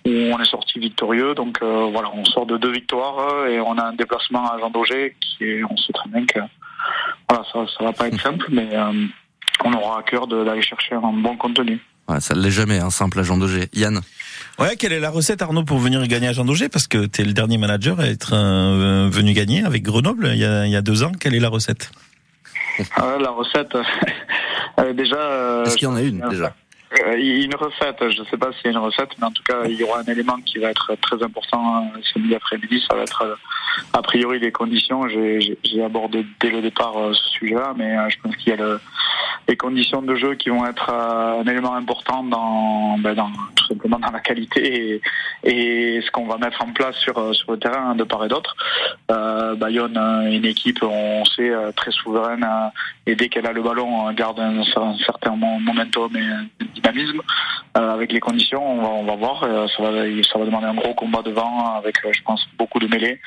[0.07, 1.35] où on est sorti victorieux.
[1.35, 5.15] Donc voilà, on sort de deux victoires et on a un déplacement à Jean Daugé
[5.21, 6.41] qui est on sait très bien que
[7.29, 8.69] voilà ça ça va pas être simple, mais
[9.65, 11.81] on aura à cœur d'aller chercher un bon contenu.
[12.09, 13.69] Ouais, ça ne l'est jamais, un simple agent Daugé.
[13.75, 14.01] Yann?
[14.59, 17.21] Ouais, quelle est la recette Arnaud pour venir gagner à Jean Daugé Parce que tu
[17.21, 20.73] es le dernier manager à être euh, venu gagner avec Grenoble il y, a, il
[20.73, 21.12] y, a, deux ans.
[21.12, 21.90] Quelle est la recette?
[22.97, 23.77] Ah, La recette,
[24.95, 25.62] Déjà.
[25.64, 26.55] Est-ce qu'il y en a une déjà?
[27.19, 29.64] une recette, je ne sais pas s'il y a une recette, mais en tout cas,
[29.66, 32.83] il y aura un élément qui va être très important ce midi après-midi.
[32.88, 33.38] Ça va être
[33.92, 35.07] a priori les conditions.
[35.09, 38.81] J'ai abordé dès le départ ce sujet-là, mais je pense qu'il y a le,
[39.49, 43.31] les conditions de jeu qui vont être euh, un élément important dans, ben dans
[43.67, 45.01] simplement dans la qualité
[45.45, 48.29] et, ce qu'on va mettre en place sur euh, sur le terrain de part et
[48.29, 48.57] d'autre.
[49.11, 49.99] Euh, Bayonne,
[50.31, 52.47] une équipe, on sait euh, très souveraine
[53.07, 54.63] et dès qu'elle a le ballon, garde un,
[55.05, 57.23] certain momentum et un dynamisme.
[57.77, 59.41] Euh, avec les conditions, on va, on va voir.
[59.41, 59.91] ça va
[60.23, 63.21] ça va demander un gros combat devant avec, je pense, beaucoup de mêlées.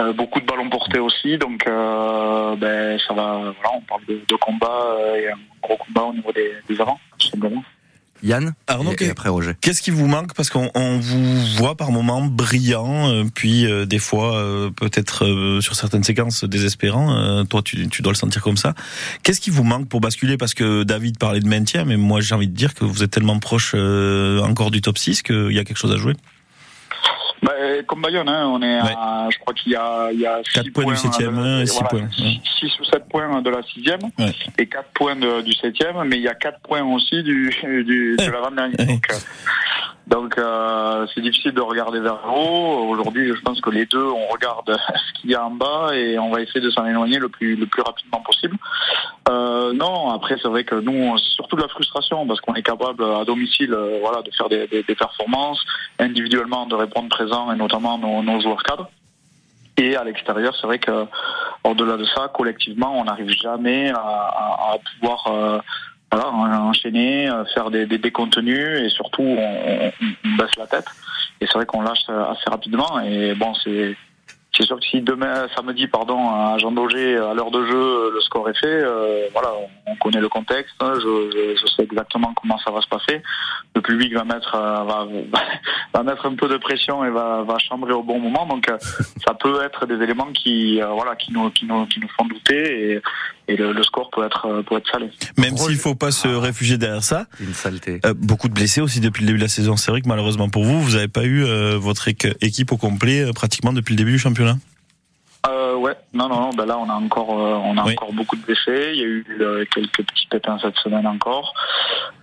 [0.00, 3.52] Euh, beaucoup de ballons portés aussi, donc euh, ben, ça va.
[3.74, 7.28] On parle de, combat euh, et un gros combat au niveau des, des avants, tout
[7.28, 7.62] simplement.
[8.22, 9.52] Yann Arnaud, et, après Roger.
[9.60, 10.34] Qu'est-ce qui vous manque?
[10.34, 14.42] Parce qu'on vous voit par moments brillant, puis des fois
[14.76, 17.44] peut-être sur certaines séquences désespérant.
[17.46, 18.74] toi, tu, tu, dois le sentir comme ça.
[19.22, 20.36] Qu'est-ce qui vous manque pour basculer?
[20.36, 23.10] Parce que David parlait de maintien, mais moi j'ai envie de dire que vous êtes
[23.10, 26.14] tellement proche encore du top 6 qu'il y a quelque chose à jouer.
[27.42, 27.52] Bah,
[27.86, 28.94] comme Bayonne, hein, on est Ouais.
[28.96, 30.90] à, je crois qu'il y a, il y a 4 six points du
[31.38, 32.40] euh, et voilà, points, ouais.
[32.60, 34.34] 6 ou 7 points de la sixième Ouais.
[34.58, 38.16] et 4 points de- du septième, mais il y a 4 points aussi du, du,
[38.18, 38.76] de l'avant-dernier.
[40.10, 42.88] Donc euh, c'est difficile de regarder vers le haut.
[42.88, 46.18] Aujourd'hui, je pense que les deux, on regarde ce qu'il y a en bas et
[46.18, 48.56] on va essayer de s'en éloigner le plus, le plus rapidement possible.
[49.28, 52.62] Euh, non, après c'est vrai que nous, c'est surtout de la frustration parce qu'on est
[52.62, 55.64] capable à domicile, euh, voilà, de faire des, des, des performances
[56.00, 58.90] individuellement, de répondre présent et notamment nos, nos joueurs cadres.
[59.76, 61.06] Et à l'extérieur, c'est vrai que
[61.62, 65.58] au-delà de ça, collectivement, on n'arrive jamais à, à, à pouvoir euh,
[66.10, 69.92] voilà, enchaîner, euh, faire des, des, des contenus et surtout on,
[70.36, 70.86] baisse la tête.
[71.40, 73.00] Et c'est vrai qu'on lâche assez rapidement.
[73.00, 73.96] Et bon, c'est
[74.56, 78.20] c'est sûr que si demain, samedi, pardon, à Jean Daugé, à l'heure de jeu, le
[78.20, 79.52] score est fait, euh, voilà,
[79.86, 83.22] on connaît le contexte, hein, je, sais exactement comment ça va se passer.
[83.76, 85.06] Le public va mettre, euh,
[85.94, 88.44] va, mettre un peu de pression et va, va chambrer au bon moment.
[88.44, 88.66] Donc,
[89.24, 93.00] ça peut être des éléments qui, voilà, qui nous, qui nous, qui nous font douter
[93.48, 95.10] et le, le, score peut être, peut être salé.
[95.36, 97.26] Même s'il faut pas se réfugier derrière ça.
[97.40, 98.00] Une saleté.
[98.06, 99.76] Euh, beaucoup de blessés aussi depuis le début de la saison.
[99.76, 103.22] C'est vrai que malheureusement pour vous, vous n'avez pas eu euh, votre équipe au complet
[103.22, 104.56] euh, pratiquement depuis le début du championnat.
[105.48, 106.50] Euh, ouais, non, non, non.
[106.50, 107.92] Ben là, on a encore, euh, on a oui.
[107.92, 108.90] encore beaucoup de blessés.
[108.92, 111.54] Il y a eu euh, quelques petits pépins cette semaine encore.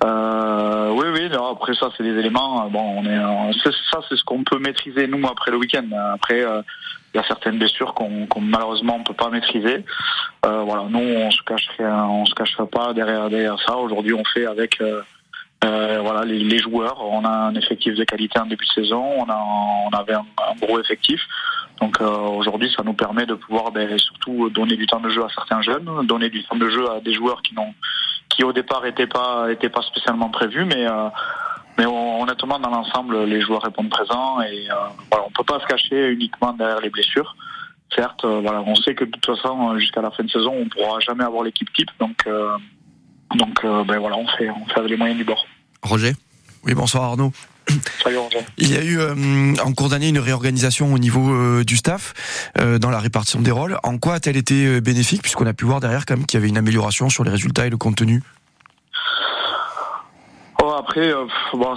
[0.03, 1.30] Euh, oui, oui.
[1.30, 2.69] Non, après ça, c'est des éléments.
[2.69, 5.88] Bon, on est, ça, c'est ce qu'on peut maîtriser nous après le week-end.
[6.13, 6.43] Après,
[7.13, 9.86] il y a certaines blessures qu'on qu malheureusement on peut pas maîtriser.
[10.43, 13.76] voilà, nous, on se cacherait, on se cacherait pas derrière derrière ça.
[13.78, 14.82] Aujourd'hui, on fait avec.
[15.63, 17.02] Euh, voilà les, les, joueurs.
[17.02, 19.04] On a un effectif de qualité en début de saison.
[19.17, 20.26] On, a, on avait un,
[20.62, 21.20] gros effectif.
[21.82, 25.24] Donc euh, aujourd'hui, ça nous permet de pouvoir ben, surtout donner du temps de jeu
[25.24, 27.74] à certains jeunes, donner du temps de jeu à des joueurs qui n'ont,
[28.30, 31.10] qui au départ étaient pas, étaient pas spécialement prévus, mais euh,
[32.27, 34.75] honnêtement dans l'ensemble, les joueurs répondent présents et euh,
[35.11, 37.35] voilà, on peut pas se cacher uniquement derrière les blessures.
[37.95, 40.67] Certes, euh, voilà, on sait que de toute façon, jusqu'à la fin de saison, on
[40.67, 42.57] pourra jamais avoir l'équipe type, donc euh,
[43.35, 45.45] donc ben voilà, on fait, on fait avec les moyens du bord.
[45.83, 46.13] Roger?
[46.63, 47.31] Oui, bonsoir Arnaud.
[48.03, 48.39] Salut, Roger.
[48.57, 52.13] Il y a eu euh, en cours d'année une réorganisation au niveau euh, du staff
[52.59, 53.77] euh, dans la répartition des rôles.
[53.83, 56.49] En quoi a-t-elle été bénéfique puisqu'on a pu voir derrière quand même qu'il y avait
[56.49, 58.21] une amélioration sur les résultats et le contenu?
[60.77, 61.25] Après, euh,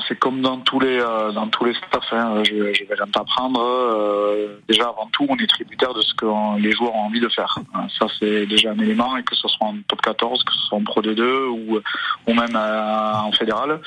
[0.06, 2.12] c'est comme dans tous les euh, dans tous les staffs.
[2.12, 3.60] Hein, je, vais rien t'apprendre.
[3.60, 6.26] Euh, déjà, avant tout, on est tributaire de ce que
[6.60, 7.58] les joueurs ont envie de faire.
[7.98, 10.78] Ça, c'est déjà un élément, et que ce soit en top 14, que ce soit
[10.78, 11.80] en Pro D2 ou
[12.26, 13.80] ou même en fédéral.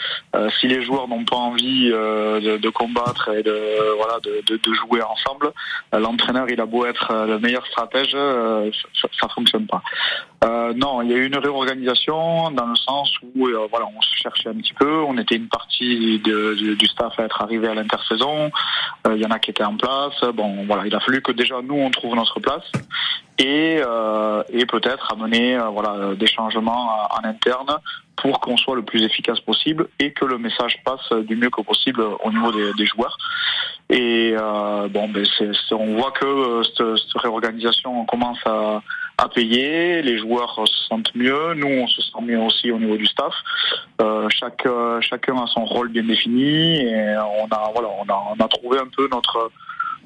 [0.60, 5.52] si les joueurs n'ont pas envie de, combattre et de voilà de, de jouer ensemble,
[5.94, 9.82] l'entraîneur, il a beau être le meilleur stratège, ça, ça fonctionne pas.
[10.76, 14.50] Non, il y a eu une réorganisation dans le sens où voilà, on se cherchait
[14.50, 18.52] un petit peu on était une partie du staff à être arrivé à l'intersaison.
[19.06, 20.20] Il euh, y en a qui étaient en place.
[20.34, 22.70] Bon, voilà, il a fallu que déjà nous on trouve notre place
[23.40, 27.78] et, euh, et peut-être amener euh, voilà des changements en interne
[28.16, 31.62] pour qu'on soit le plus efficace possible et que le message passe du mieux que
[31.62, 33.18] possible au niveau des, des joueurs.
[33.90, 35.26] Et euh, bon, ben
[35.72, 38.82] on voit que cette, cette réorganisation commence à,
[39.24, 42.98] à payer, les joueurs se sentent mieux, nous on se sent mieux aussi au niveau
[42.98, 43.34] du staff.
[44.02, 44.68] Euh, chaque,
[45.02, 47.90] chacun a son rôle bien défini et on a voilà
[48.38, 49.50] on a, trouvé un peu notre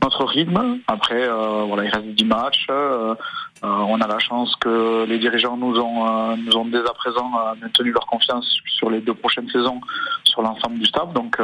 [0.04, 0.80] notre rythme.
[0.88, 2.68] Après euh, voilà il reste 10 matchs.
[2.70, 3.16] Euh,
[3.64, 7.92] on a la chance que les dirigeants nous ont nous ont dès à présent maintenu
[7.92, 9.82] leur confiance sur les deux prochaines saisons
[10.26, 11.12] sur l'ensemble du staff.
[11.14, 11.40] Donc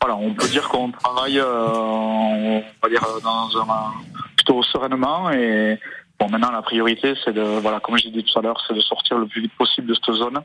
[0.00, 3.92] voilà on peut dire qu'on travaille on va dire dans un
[4.36, 5.80] plutôt sereinement et
[6.18, 8.80] Bon, maintenant, la priorité, c'est de, voilà, comme j'ai dit tout à l'heure, c'est de
[8.80, 10.40] sortir le plus vite possible de cette zone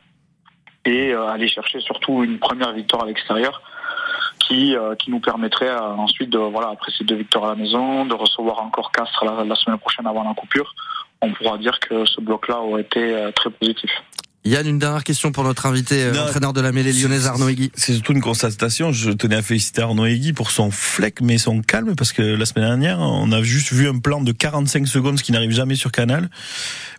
[0.84, 3.60] et aller chercher surtout une première victoire à l'extérieur
[4.38, 8.14] qui, qui nous permettrait ensuite de voilà après ces deux victoires à la maison de
[8.14, 10.74] recevoir encore Castres la semaine prochaine avant la coupure
[11.22, 13.90] on pourra dire que ce bloc-là aurait été très positif.
[14.42, 17.70] Yann, une dernière question pour notre invité, euh, entraîneur de la mêlée lyonnaise Arnaud Egui.
[17.74, 18.90] C'est surtout une constatation.
[18.90, 22.46] Je tenais à féliciter Arnaud Egui pour son fleck, mais son calme, parce que la
[22.46, 25.74] semaine dernière, on a juste vu un plan de 45 secondes, ce qui n'arrive jamais
[25.74, 26.30] sur Canal,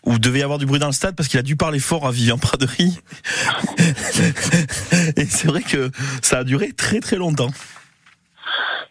[0.03, 2.05] où devait y avoir du bruit dans le stade parce qu'il a dû parler fort
[2.05, 2.99] à Vivian Praderie.
[5.17, 5.89] Et c'est vrai que
[6.21, 7.49] ça a duré très très longtemps.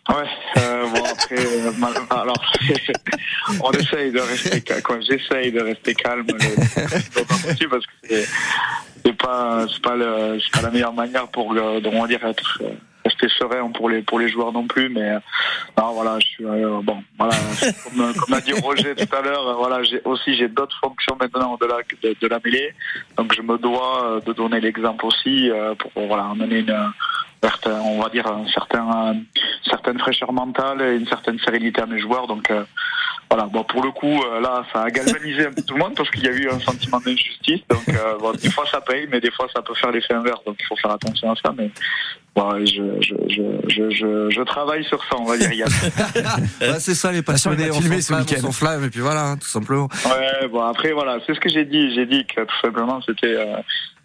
[0.09, 0.70] Ouais, euh,
[1.05, 1.73] après, euh,
[2.11, 2.53] alors
[3.63, 5.01] on essaye de rester calme.
[5.01, 7.93] j'essaye de rester calme le parce que
[9.05, 12.63] c'est pas c'est pas le c'est pas la meilleure manière pour le, on dire être
[13.05, 15.13] rester serein pour les pour les joueurs non plus mais
[15.79, 17.35] non voilà je suis euh, bon voilà
[17.85, 21.57] comme, comme a dit Roger tout à l'heure voilà j'ai aussi j'ai d'autres fonctions maintenant
[21.61, 22.75] de la de, de, la mêlée
[23.17, 26.93] donc je me dois de donner l'exemple aussi pour voilà amener une
[27.67, 29.17] on va dire, un certain,
[29.65, 32.27] certaine fraîcheur mentale et une certaine sérénité à mes joueurs.
[32.27, 32.65] Donc euh,
[33.31, 35.95] voilà, bon pour le coup, euh, là, ça a galvanisé un peu tout le monde
[35.97, 37.61] parce qu'il y a eu un sentiment d'injustice.
[37.69, 40.43] Donc euh, bon, des fois ça paye, mais des fois ça peut faire l'effet inverse.
[40.45, 41.53] Donc il faut faire attention à ça.
[41.57, 41.71] Mais
[42.35, 45.67] bon, je, je, je, je, je, travaille sur ça, on va dire.
[46.61, 49.37] bah, c'est ça les passionnés, on filmé ce week-end, on flamme et puis voilà, hein,
[49.37, 49.89] tout simplement.
[50.05, 51.95] Ouais, bon après voilà, c'est ce que j'ai dit.
[51.95, 53.37] J'ai dit que tout simplement c'était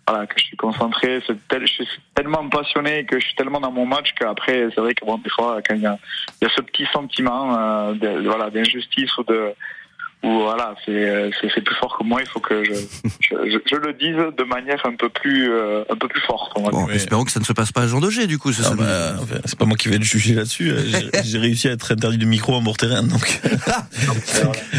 [0.08, 3.72] voilà, que je suis concentré, tel, je suis tellement passionné que je suis tellement dans
[3.72, 5.98] mon match qu'après, c'est vrai que bon, des fois, quand il y a,
[6.42, 9.54] y a ce petit sentiment euh, de, voilà, d'injustice ou de
[10.24, 12.22] voilà, c'est c'est plus fort que moi.
[12.22, 12.74] Il faut que je,
[13.20, 16.52] je, je, le dise de manière un peu plus euh, un peu plus forte.
[16.56, 18.52] bon, espérons que ça ne se passe pas à Jean Daugé du coup.
[18.64, 20.74] Ah bah, c'est pas moi qui vais le juger là-dessus.
[21.24, 23.42] J'ai réussi à être interdit de micro en terrain donc.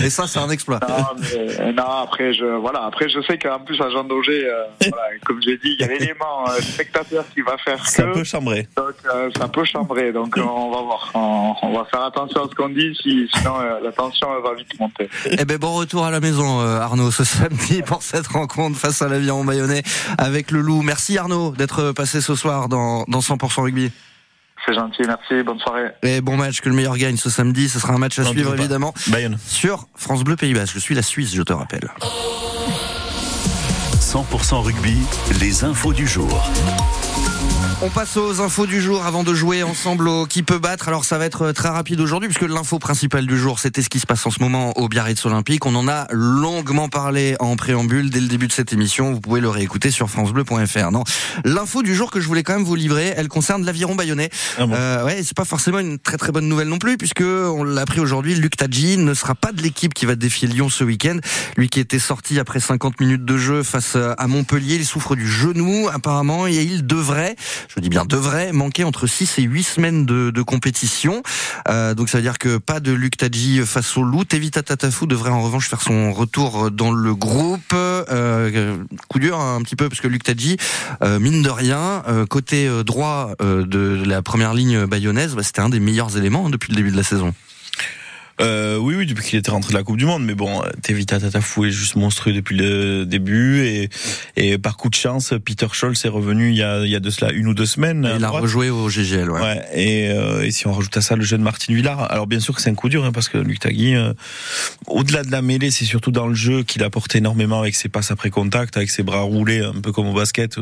[0.04, 0.80] Et ça, c'est un exploit.
[0.88, 4.64] Non, mais, non, après je voilà, après je sais qu'en plus à Jean Daugé, euh,
[4.80, 8.24] voilà, comme j'ai dit, il y a l'élément euh, spectateur qui va faire ça peut
[8.24, 8.68] chambrer.
[8.76, 8.94] Donc
[9.36, 10.12] ça peut chambrer.
[10.12, 11.10] Donc on va voir.
[11.14, 14.78] On, on, va faire attention à ce qu'on dit, si, sinon la tension va vite
[14.80, 15.08] monter.
[15.30, 19.02] Eh ben bon retour à la maison euh, Arnaud ce samedi pour cette rencontre face
[19.02, 19.82] à l'aviron bayonnais
[20.18, 20.82] avec le loup.
[20.82, 23.90] Merci Arnaud d'être passé ce soir dans, dans 100% rugby.
[24.64, 25.90] C'est gentil, merci, bonne soirée.
[26.02, 27.68] Et bon match, que le meilleur gagne ce samedi.
[27.68, 28.92] Ce sera un match à suivre évidemment.
[29.08, 29.38] Bayonne.
[29.46, 30.74] Sur France Bleu Pays Basque.
[30.74, 31.88] Je suis la Suisse, je te rappelle.
[34.00, 34.96] 100% rugby,
[35.40, 36.50] les infos du jour.
[37.82, 40.88] On passe aux infos du jour avant de jouer ensemble au qui peut battre.
[40.88, 44.00] Alors ça va être très rapide aujourd'hui puisque l'info principale du jour c'était ce qui
[44.00, 45.66] se passe en ce moment au Biarritz Olympique.
[45.66, 49.12] On en a longuement parlé en préambule dès le début de cette émission.
[49.12, 50.90] Vous pouvez le réécouter sur francebleu.fr.
[50.90, 51.04] Non,
[51.44, 54.30] l'info du jour que je voulais quand même vous livrer, elle concerne l'aviron bayonnais.
[54.56, 57.62] Ah euh, ouais, c'est pas forcément une très très bonne nouvelle non plus puisque on
[57.62, 60.82] l'a appris aujourd'hui, Luc Tadji ne sera pas de l'équipe qui va défier Lyon ce
[60.82, 61.18] week-end.
[61.58, 65.28] Lui qui était sorti après 50 minutes de jeu face à Montpellier, il souffre du
[65.28, 67.36] genou apparemment et il devrait
[67.74, 71.22] je dis bien devrait manquer entre 6 et 8 semaines de, de compétition.
[71.68, 74.24] Euh, donc ça veut dire que pas de Luc Tadji face au loup.
[74.24, 77.60] Tevita Tatafou devrait en revanche faire son retour dans le groupe.
[77.72, 78.76] Euh,
[79.08, 80.56] coup dur un petit peu parce que Luc Tadji,
[81.02, 85.60] euh, mine de rien, euh, côté euh, droit de la première ligne bayonnaise, bah, c'était
[85.60, 87.34] un des meilleurs éléments hein, depuis le début de la saison.
[88.40, 90.24] Euh, oui, oui, depuis qu'il était rentré de la Coupe du Monde.
[90.24, 93.64] Mais bon, Tevita Tatafou est juste monstrueux depuis le début.
[93.64, 93.88] Et,
[94.36, 97.00] et par coup de chance, Peter Scholz est revenu il y a, il y a
[97.00, 98.10] de cela une ou deux semaines.
[98.16, 99.40] il a rejoué au GGL, ouais.
[99.40, 102.40] ouais et, euh, et, si on rajoute à ça le jeune Martin Villard, alors bien
[102.40, 104.12] sûr que c'est un coup dur, hein, parce que Luc Tagui, euh,
[104.86, 108.10] au-delà de la mêlée, c'est surtout dans le jeu qu'il apporte énormément avec ses passes
[108.10, 110.56] après contact, avec ses bras roulés, un peu comme au basket,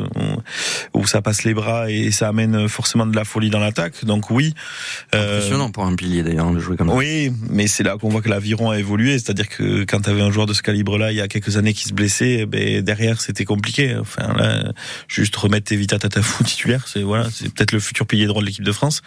[0.95, 4.05] où, ça passe les bras et ça amène forcément de la folie dans l'attaque.
[4.05, 4.55] Donc oui.
[5.13, 6.95] Impressionnant pour un pilier d'ailleurs de jouer comme ça.
[6.95, 9.13] Oui, mais et c'est là qu'on voit que l'aviron a évolué.
[9.13, 11.73] C'est-à-dire que quand tu avais un joueur de ce calibre-là il y a quelques années
[11.73, 13.97] qui se blessait, eh ben derrière c'était compliqué.
[13.99, 14.73] Enfin là,
[15.09, 18.65] juste remettre Evita Tatafou titulaire, c'est voilà, c'est peut-être le futur pilier droit de l'équipe
[18.65, 19.01] de France.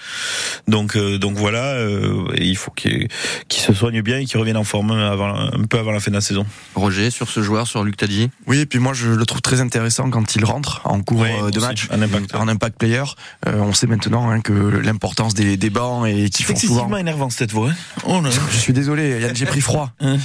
[0.67, 3.07] Donc euh, donc voilà, euh, il faut qu'il
[3.49, 6.15] se soigne bien et qu'il revienne en forme avant, un peu avant la fin de
[6.15, 6.45] la saison.
[6.73, 8.31] Roger sur ce joueur, sur Luc Tadji?
[8.47, 11.51] Oui, et puis moi je le trouve très intéressant quand il rentre en cours euh,
[11.51, 13.03] de match, en impact, en impact player.
[13.45, 16.97] on sait maintenant hein, que l'importance des, des bancs et qui font souvent.
[16.97, 17.69] énervant cette voix.
[17.69, 17.75] Hein.
[18.07, 19.91] oh je suis désolé, Yann, j'ai pris froid.
[19.99, 20.17] Hein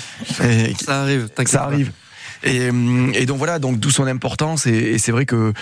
[0.43, 1.93] et, ça arrive, ça arrive.
[2.45, 2.71] Et,
[3.15, 4.67] et, donc voilà, donc d'où son importance.
[4.67, 5.53] Et, c'est vrai que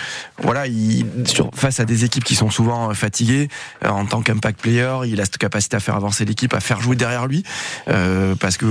[0.41, 3.49] voilà, il, sur, face à des équipes qui sont souvent fatiguées,
[3.85, 6.81] euh, en tant qu'impact player, il a cette capacité à faire avancer l'équipe, à faire
[6.81, 7.43] jouer derrière lui,
[7.87, 8.65] euh, parce que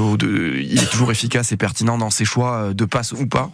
[0.61, 3.51] il est toujours efficace et pertinent dans ses choix euh, de passe ou pas.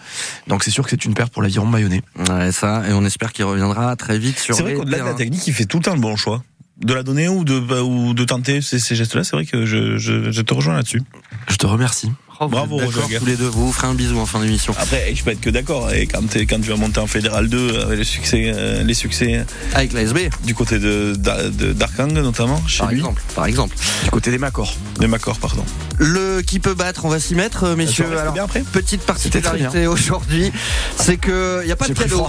[0.47, 2.03] Donc c'est sûr que c'est une perte pour l'aviron bayonnais.
[2.29, 4.55] Ouais, ça, et on espère qu'il reviendra très vite sur.
[4.55, 6.43] C'est vrai qu'au-delà de la technique, il fait tout le temps le bon choix
[6.79, 10.31] de la donner ou de, ou de tenter ces, gestes-là, c'est vrai que je, je,
[10.31, 11.03] je te rejoins là-dessus.
[11.49, 12.11] Je te remercie.
[12.41, 13.47] Oh, Bravo, Roger tous les deux.
[13.49, 14.75] Vous vous ferez un bisou en fin d'émission.
[14.79, 15.91] Après, je peux être que d'accord.
[15.93, 18.95] Et quand, t'es- quand tu vas monter en Fédéral 2, avec le succès, euh, les
[18.95, 22.99] succès Avec la SB, du côté de, de- d'Arkang, notamment, chez par lui.
[22.99, 23.23] exemple.
[23.35, 23.75] Par exemple.
[24.05, 24.75] Du côté des Macors.
[25.01, 25.65] De Macor, pardon.
[25.99, 28.07] Le qui peut battre, on va s'y mettre, euh, messieurs.
[28.19, 30.53] Alors, bien après petite particularité aujourd'hui,
[30.99, 32.27] c'est que il y a pas de cadeau.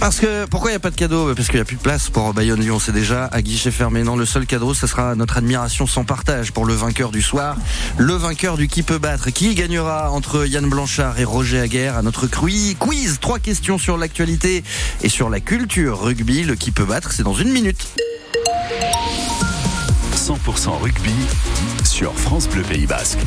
[0.00, 1.32] Parce que pourquoi il y a pas de cadeau?
[1.34, 4.02] Parce qu'il y a plus de place pour Bayonne Lyon, c'est déjà à guichet fermé.
[4.02, 7.56] Non, le seul cadeau, ce sera notre admiration sans partage pour le vainqueur du soir,
[7.96, 12.02] le vainqueur du qui peut battre, qui gagnera entre Yann Blanchard et Roger Aguerre à
[12.02, 13.18] notre quiz?
[13.20, 14.64] Trois questions sur l'actualité
[15.02, 16.42] et sur la culture rugby.
[16.42, 17.86] Le qui peut battre, c'est dans une minute.
[20.16, 21.12] 100% rugby
[21.84, 23.18] sur France Bleu Pays Basque.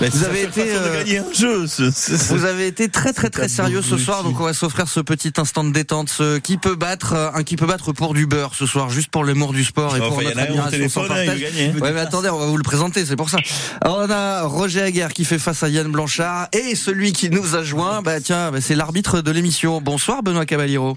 [0.00, 1.66] Vous avez été, euh, gagner un jeu.
[1.66, 4.54] ce- ce- ce- Vous avez été très très très sérieux ce soir, donc on va
[4.54, 6.08] s'offrir ce petit instant de détente.
[6.08, 9.10] Ce qui peut battre, euh, un qui peut battre pour du beurre ce soir, juste
[9.10, 11.40] pour l'amour du sport et Enfin, pour il y en notre admiration sans hein, partage.
[11.80, 13.38] Ouais, mais attendez, on va vous le présenter, c'est pour ça.
[13.80, 17.54] Alors, on a Roger Aguerre qui fait face à Yann Blanchard et celui qui nous
[17.54, 19.80] a joint, bah tiens, bah, c'est l'arbitre de l'émission.
[19.80, 20.96] Bonsoir Benoît Cavaliero.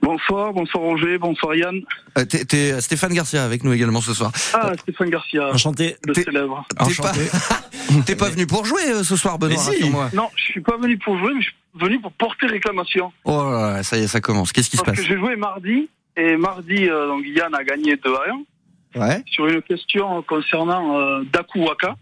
[0.00, 1.80] Bonsoir, bonsoir Roger, bonsoir Yann.
[2.18, 4.32] Euh, T'es t'es Stéphane Garcia avec nous également ce soir.
[4.52, 5.96] Ah, Stéphane Garcia, Enchanté.
[6.06, 6.66] le T'es- célèbre.
[6.86, 7.12] T'es pas,
[8.06, 9.90] t'es pas venu pour jouer euh, ce soir, Benoît, si.
[10.12, 13.12] Non, je suis pas venu pour jouer, mais je suis venu pour porter réclamation.
[13.24, 14.52] Oh là là, ça y est, ça commence.
[14.52, 17.62] Qu'est-ce qui se Parce passe que j'ai joué mardi, et mardi, euh, donc Yann a
[17.62, 19.22] gagné 2 à 1 Ouais.
[19.26, 21.94] sur une question concernant euh, Daku Waka.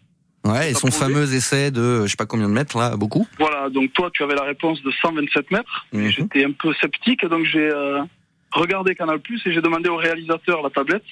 [0.45, 3.27] Ouais, et son fameux essai de, je sais pas combien de mètres là, beaucoup.
[3.39, 5.87] Voilà, donc toi, tu avais la réponse de 127 mètres.
[5.93, 6.09] Mhm.
[6.09, 8.03] J'étais un peu sceptique, donc j'ai euh,
[8.53, 11.05] regardé Canal Plus et j'ai demandé au réalisateur la tablette.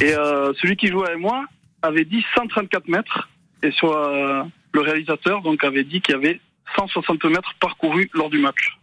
[0.00, 1.44] Et euh, celui qui jouait avec moi
[1.82, 3.28] avait dit 134 mètres.
[3.62, 4.42] Et sur euh,
[4.72, 6.40] le réalisateur, donc, avait dit qu'il y avait
[6.76, 8.78] 160 mètres parcourus lors du match.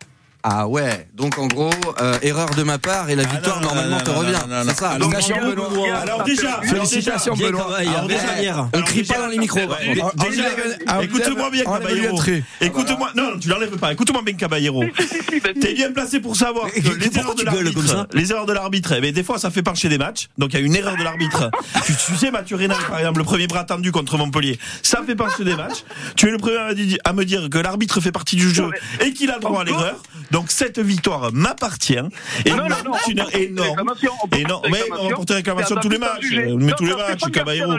[0.48, 1.72] Ah ouais, donc en gros,
[2.02, 4.38] euh, erreur de ma part et la victoire Ah non, normalement non, te non, revient.
[4.68, 4.98] C'est ça.
[5.00, 5.98] Donc, Donc, Benoît.
[5.98, 6.62] Alors déjà.
[6.62, 7.78] Félicitations, Benoît.
[7.80, 8.22] Alors déjà-
[8.72, 9.60] Alors crie déjà- pas dans les micros.
[11.02, 12.20] écoute-moi bien, Caballero.
[12.62, 13.94] Écoute-moi, non, tu l'enlèves pas.
[13.94, 14.84] Écoute-moi bien, Caballero.
[15.44, 18.94] Ben, T'es bien placé pour savoir que les erreurs de l'arbitre, les erreurs de l'arbitre,
[18.98, 20.28] eh ben, des fois ça fait pencher des matchs.
[20.38, 21.50] Donc il y a une erreur de l'arbitre.
[21.86, 25.44] tu, sais, Mathieu Rénal, par exemple, le premier bras tendu contre Montpellier, ça fait pencher
[25.44, 25.84] des matchs.
[26.16, 26.58] Tu es le premier
[27.04, 28.70] à me dire que l'arbitre fait partie du jeu
[29.02, 29.96] et qu'il a le droit à l'erreur.
[30.36, 31.96] Donc cette victoire m'appartient.
[32.46, 33.70] Et Non, non, non, c'est une on porte énorme.
[33.70, 34.96] réclamation, on porte Et non, mais réclamation.
[35.06, 36.26] on va porter réclamation C'est à tous les matchs.
[36.60, 37.74] Mais tous les matchs, pas Caballero.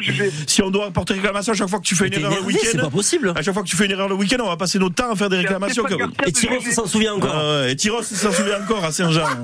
[0.47, 2.55] Si on doit porter réclamation à chaque fois que tu fais une erreur le énervé,
[2.63, 3.33] c'est pas week-end, possible.
[3.37, 5.11] à chaque fois que tu fais une erreur le week-end, on va passer notre temps
[5.13, 5.85] à faire des réclamations.
[6.27, 7.35] Et Tyros s'en souvient encore.
[7.37, 9.27] Ah et Tyros s'en souvient encore à Saint-Jean.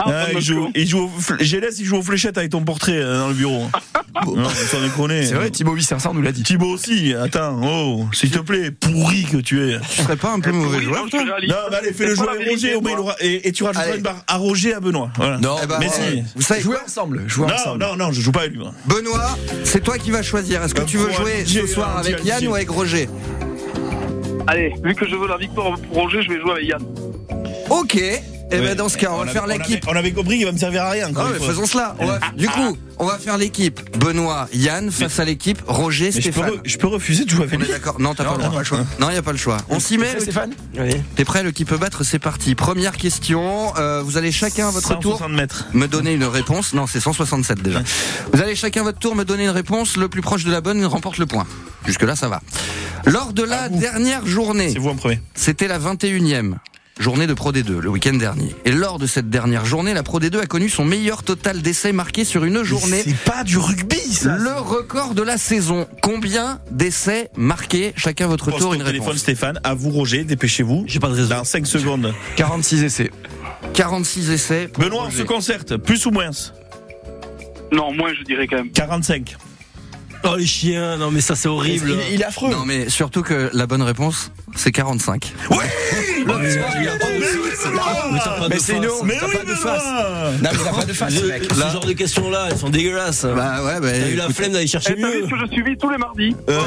[0.00, 2.96] Ah, il joue, il joue au, fl- Gélès, il joue aux fléchettes avec ton portrait
[2.98, 3.66] euh, dans le bureau.
[4.26, 5.24] non, sans déconner.
[5.26, 6.44] C'est vrai, Thibaut Vissersan nous l'a dit.
[6.44, 9.78] Thibaut aussi, attends, oh, s'il te plaît, pourri que tu es.
[9.80, 12.74] Tu serais pas un peu mauvais joueur, non, toi mais allez, fais le C'est Roger,
[12.74, 12.82] au
[13.20, 13.96] et, et tu rajouteras Allez.
[13.98, 15.10] une barre à Roger et à Benoît.
[15.16, 15.38] Voilà.
[15.38, 15.92] Non, Eh ben, mais ouais.
[15.92, 16.22] si.
[16.36, 17.78] Vous savez Jouer quoi ensemble, jouer Non, ensemble.
[17.84, 18.64] non, non, je joue pas avec lui.
[18.86, 20.62] Benoît, c'est toi qui vas choisir.
[20.62, 22.24] Est-ce que tu veux jouer ce soir avec.
[22.24, 23.08] Yann ou avec Roger
[24.46, 26.82] Allez, vu que je veux la victoire pour Roger, je vais jouer avec Yann.
[27.70, 27.98] Ok.
[28.50, 28.62] Et Ouais.
[28.68, 29.84] ben dans ce cas, on, va avait- faire l'équipe.
[29.88, 31.10] On avait compris qu'il va me servir à rien.
[31.14, 31.94] Ah faisons cela.
[31.98, 36.10] On va- du coup, on va faire l'équipe Benoît, Yann face à l'équipe Roger, Mais
[36.12, 36.50] je peux, Stéphane.
[36.50, 37.72] re- je peux refuser de jouer avec On est lui.
[37.72, 38.00] d'accord.
[38.00, 38.78] Non, t'as pas le choix.
[39.00, 39.58] Non, il y a pas le choix.
[39.68, 40.18] On s'y met.
[40.20, 40.90] Stéphane Oui.
[41.14, 42.54] T'es prêt Le qui peut battre, c'est parti.
[42.54, 43.74] Première question.
[43.76, 45.66] euh, vous allez chacun à votre tour 160 mètres.
[45.74, 46.72] me donner une réponse.
[46.72, 47.82] Non, c'est 167 déjà.
[48.32, 49.96] Vous allez chacun à votre tour me donner une réponse.
[49.98, 51.46] Le plus proche de la bonne remporte le point.
[51.86, 52.40] Jusque là, ça va.
[53.04, 55.20] Lors de la dernière journée, C'est vous en premier.
[55.34, 56.56] c'était la 21e
[56.98, 58.54] journée de Pro D2, le week-end dernier.
[58.64, 61.92] Et lors de cette dernière journée, la Pro D2 a connu son meilleur total d'essais
[61.92, 63.02] marqués sur une journée.
[63.04, 64.36] C'est pas du rugby, ça.
[64.36, 65.86] Le record de la saison.
[66.02, 67.92] Combien d'essais marqués?
[67.96, 69.20] Chacun à votre Poste tour au une téléphone réponse.
[69.20, 70.84] Stéphane, à vous Roger, dépêchez-vous.
[70.86, 71.28] J'ai pas de réseau.
[71.28, 72.14] Dans 5 secondes.
[72.36, 73.10] 46 essais.
[73.74, 74.68] 46 essais.
[74.78, 76.30] Benoît, on se concerte, plus ou moins?
[77.72, 78.70] Non, moins, je dirais quand même.
[78.70, 79.36] 45.
[80.24, 81.96] Oh les chiens, non mais ça c'est horrible.
[82.08, 82.50] Il, il est affreux.
[82.50, 85.32] Non mais surtout que la bonne réponse, c'est 45.
[86.26, 89.84] Mais t'as pas Mais c'est une Mais T'as oui, pas de face.
[89.84, 91.42] Non, mais a pas de face, Ce ce mec.
[91.50, 93.24] ce genre de questions-là, elles sont dégueulasses.
[93.24, 93.88] Bah ouais, bah.
[93.92, 95.22] T'as eu la flemme d'aller chercher Eh, t'as mieux.
[95.26, 96.64] que je suivis tous les mardis Euh, ouais,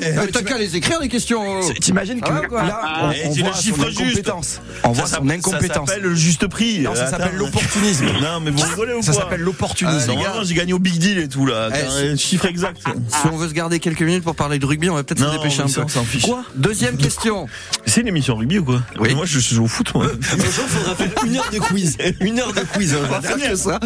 [0.00, 0.18] ouais.
[0.18, 1.60] euh, T'as qu'à les écrire les questions.
[1.80, 4.00] T'imagines que Ah là, on, c'est voit le son chiffre juste.
[4.00, 4.60] incompétence.
[4.84, 5.88] On voit Ça son incompétence.
[5.88, 6.80] Ça s'appelle le juste prix.
[6.80, 7.18] Non, ça Attends.
[7.18, 8.06] s'appelle l'opportunisme.
[8.22, 9.98] Non, mais vous rigolez ou Ça quoi s'appelle l'opportunisme.
[9.98, 10.22] Ah, les gars.
[10.22, 11.68] Normalement, j'ai gagné au Big Deal et tout là.
[11.70, 12.80] Eh, Attends, c'est- un chiffre exact.
[13.08, 15.36] Si on veut se garder quelques minutes pour parler de rugby, on va peut-être se
[15.36, 15.82] dépêcher un peu.
[15.82, 16.22] on fiche.
[16.22, 16.44] Quoi?
[16.54, 17.46] Deuxième question.
[17.86, 18.82] C'est une émission rugby ou quoi?
[18.98, 19.14] Oui.
[19.14, 20.06] Moi, je joue au foot, moi.
[20.06, 21.96] Jour, faudra faire une heure de quiz.
[22.20, 22.94] Une heure de quiz.
[22.94, 23.80] On va faire que ça.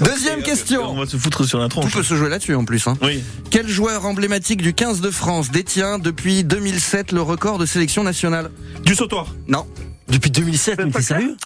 [0.00, 0.94] Deuxième On question.
[0.94, 1.92] va se foutre sur la tronche.
[1.92, 2.86] peut se jouer là-dessus en plus.
[2.86, 2.96] Hein.
[3.02, 3.22] Oui.
[3.50, 8.50] Quel joueur emblématique du 15 de France détient depuis 2007 le record de sélection nationale?
[8.84, 9.26] Du sautoir.
[9.48, 9.66] Non.
[10.08, 11.36] Depuis 2007, mais t'es sérieux?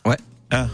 [0.50, 0.66] Ah.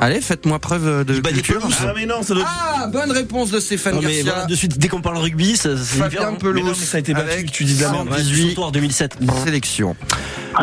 [0.00, 1.60] Allez, faites-moi preuve de Bah, culture.
[1.80, 4.32] Ah mais non, ça doit Ah, bonne réponse de Stéphane Non, mais Garcia.
[4.32, 5.98] voilà, de suite, dès qu'on parle rugby, ça, c'est.
[5.98, 6.24] Fabien hein.
[6.26, 8.08] Mais non, Pelouse mais ça a été battu, tu dis de la merde.
[8.08, 9.16] Ouais, 118 surtout en 2007.
[9.44, 9.96] sélections.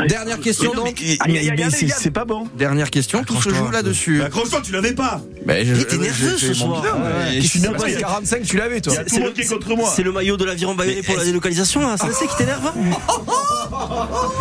[0.07, 1.71] Dernière question Mais non, donc.
[1.71, 2.47] c'est- c'est pas bon.
[2.57, 4.19] Dernière question, tout se joue là-dessus.
[4.19, 5.21] Bah, accroche-toi, tu l'avais pas.
[5.45, 6.83] Mais je- Il était j'ai nerveux ce soir.
[7.33, 7.77] Je suis nerveux.
[7.77, 8.95] qui se passe 45, tu l'avais, toi.
[8.95, 9.91] Tout le monde qui est contre moi.
[9.95, 11.95] C'est le maillot de l'aviron baïonné pour la délocalisation, là.
[11.99, 12.73] C'est ça qui t'énerve hein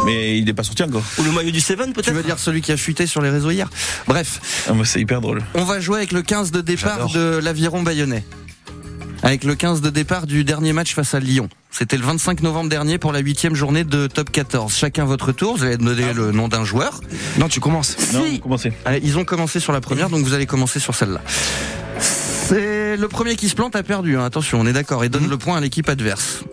[0.07, 1.03] Mais il est pas sorti encore.
[1.19, 3.31] Ou le maillot du Seven, Tu peut-être veux dire celui qui a fuité sur les
[3.31, 3.69] réseaux hier
[4.07, 5.43] Bref, Ah, c'est hyper drôle.
[5.55, 8.25] on va jouer avec le 15 de départ de l'aviron bayonnais.
[9.23, 11.49] Avec le 15 de départ du dernier match face à Lyon.
[11.71, 14.75] C'était le 25 novembre dernier pour la huitième journée de top 14.
[14.75, 17.01] Chacun votre tour, vous allez donner le nom d'un joueur.
[17.39, 17.97] Non, tu commences.
[18.13, 18.41] Non, Si.
[18.41, 18.73] commencez.
[18.85, 21.23] Allez, ils ont commencé sur la première, donc vous allez commencer sur celle-là.
[22.47, 24.25] C'est le premier qui se plante a perdu, hein.
[24.25, 26.45] attention, on est d'accord, et donne le point à l'équipe adverse.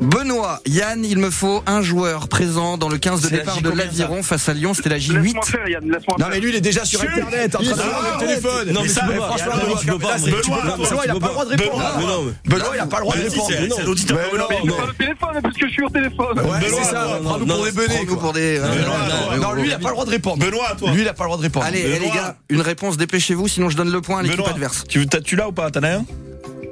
[0.00, 3.70] Benoît, Yann, il me faut un joueur présent dans le 15 de la départ de
[3.70, 5.22] l'Aviron face à Lyon, c'était la J8.
[5.22, 6.28] Laisse-moi faire, Yann, laisse-moi Non, faire.
[6.34, 8.72] mais lui, il est déjà sur Internet, en train de le téléphone.
[8.72, 10.30] Non, mais ça, franchement, Benoît, tu peux pas, il
[11.10, 12.32] a pas le droit de répondre.
[12.44, 13.48] Benoît, il a pas le droit de répondre.
[13.76, 14.18] c'est- l'auditeur.
[14.32, 14.48] Benoît.
[14.64, 16.26] Mais pas le téléphone, parce que je suis au téléphone.
[16.38, 17.06] Ouais, Benoît, c'est ça.
[17.20, 18.18] non, Prends-nous non, pour des benets, Prends-nous quoi.
[18.22, 18.58] pour des.
[18.58, 20.38] Benoît, Non, lui, il a pas le droit de répondre.
[20.44, 20.90] Benoît, à toi.
[20.92, 21.64] Lui, il a pas le droit de répondre.
[21.66, 24.84] Allez, les gars, une réponse, dépêchez-vous, sinon je donne le point à l'équipe adverse.
[24.88, 26.04] tu, tu l'as ou pas T'en as un?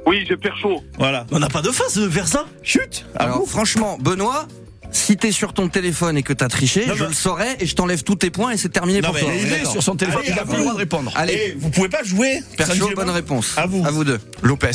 [0.05, 0.83] Oui, j'ai perds chaud.
[0.99, 1.25] Voilà.
[1.31, 3.45] On n'a pas de face vers ça Chut Alors, vous.
[3.47, 4.47] franchement, Benoît,
[4.91, 7.73] si t'es sur ton téléphone et que t'as triché, Non, je le saurais et je
[7.73, 9.31] t'enlève tous tes points et c'est terminé Non, pour mais toi.
[9.33, 9.65] il est.
[9.65, 11.11] Sur son téléphone, Allez, il a pas le droit de répondre.
[11.15, 13.57] Allez, Eh, vous pouvez pas jouer Percho, tranquillement bonne réponse.
[13.57, 13.83] À vous.
[13.83, 14.19] À vous deux.
[14.43, 14.69] Lopez.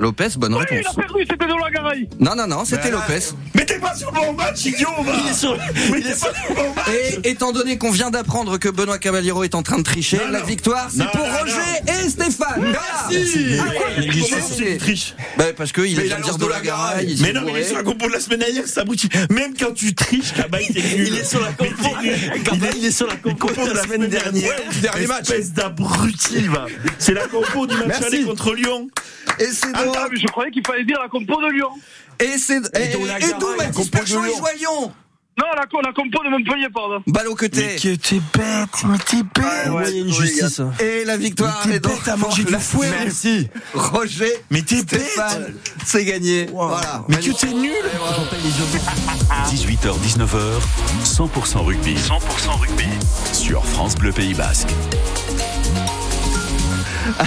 [0.00, 0.94] Lopez, bonne Oui, il a réponse.
[0.96, 2.08] perdu, c'était dans la garaille.
[2.18, 3.20] Non, non, non, c'était Lopez.
[3.54, 5.58] Mais t'es pas sur mon match, idiot va Il est sur.
[5.92, 6.86] Mais t'es pas sur mon match
[7.24, 10.30] Et étant donné qu'on vient d'apprendre que Benoît Cavaliero est en train de tricher, Non,
[10.30, 10.46] la non.
[10.46, 12.72] victoire c'est Non, pour non, Roger et Stéphane.
[12.72, 13.58] Merci.
[14.30, 14.56] Commencez.
[14.56, 16.36] tu triches Bah, parce qu'il vient de dire
[17.06, 19.08] il Mais non, mais il est sur la compo de la semaine dernière, ça abruti.
[19.30, 20.76] Même quand tu triches, Kaba, il
[21.18, 21.90] est sur la compo.
[22.74, 24.54] Il est sur la compo de la semaine dernière.
[24.80, 25.28] dernier match.
[25.30, 26.66] Espèce d'abruti, va.
[26.98, 28.04] C'est la compo du match Merci.
[28.06, 28.88] aller contre Lyon.
[29.38, 31.70] Et c'est Ah, mais je croyais qu'il fallait dire la compo de Lyon.
[32.18, 32.58] Et c'est.
[32.78, 33.32] Et, d'où Mathis
[33.72, 34.36] compo de Perchon et Lyon.
[34.38, 34.92] joue à Lyon
[35.38, 37.02] Non, la, la compo de Montpellier, pardon.
[37.06, 37.76] Balle au côté.
[37.76, 39.70] que t'es bête, mais t'es bête.
[39.72, 40.60] Ouais, il y a une justice.
[40.80, 42.90] Et la victoire Mais t'es est donc bête à manger du la fouet.
[42.90, 43.48] Merci.
[43.74, 44.32] Roger.
[44.50, 45.20] Mais t'es bête.
[45.86, 46.46] C'est gagné.
[46.52, 47.04] Voilà.
[47.08, 47.72] Mais que t'es nul.
[49.46, 50.60] 18h, 19h,
[51.04, 51.94] 100% rugby.
[51.94, 52.84] 100% rugby.
[53.32, 54.68] Sur France Bleu Pays Basque.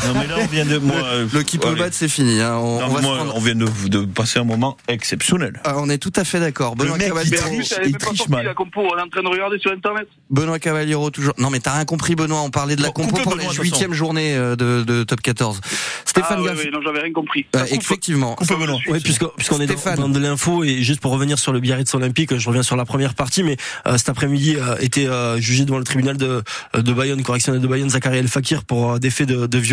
[0.08, 0.78] Non, mais là, on vient de.
[0.78, 1.80] Moi, euh, Le qui peut allez.
[1.80, 2.40] battre, c'est fini.
[2.42, 2.56] hein.
[2.58, 5.60] On, Non, on va moi, prendre- on vient de, de passer un moment exceptionnel.
[5.64, 6.76] Ah, on est tout à fait d'accord.
[6.76, 8.46] Benoît Cavaliero, est il triche mal.
[8.46, 8.82] la compo.
[8.82, 10.08] On est en train de regarder sur Internet.
[10.30, 11.34] Benoît Cavaliero toujours.
[11.38, 13.46] Non mais t'as rien compris Benoît, on parlait de la Bon, compo coupe pour Benoît,
[13.48, 15.62] la de toute huitième journée euh, de, de top 14.
[16.06, 17.46] Stéphane ah, ouais, Garcia- ouais, non, j'avais rien compris.
[17.56, 18.36] Euh, effectivement.
[18.36, 18.80] Coupe Benoît.
[18.88, 19.96] Oui, puisqu'on est Stéphane.
[19.96, 22.76] dans, dans de l'info et juste pour revenir sur le Biarritz Olympique, je reviens sur
[22.76, 23.58] la première partie, mais
[23.88, 26.44] euh, cet après-midi euh, était euh, jugé devant le tribunal de,
[26.76, 29.73] de Bayonne, correctionnel de Bayonne, Zachary El Fakir pour euh, des faits de, de violence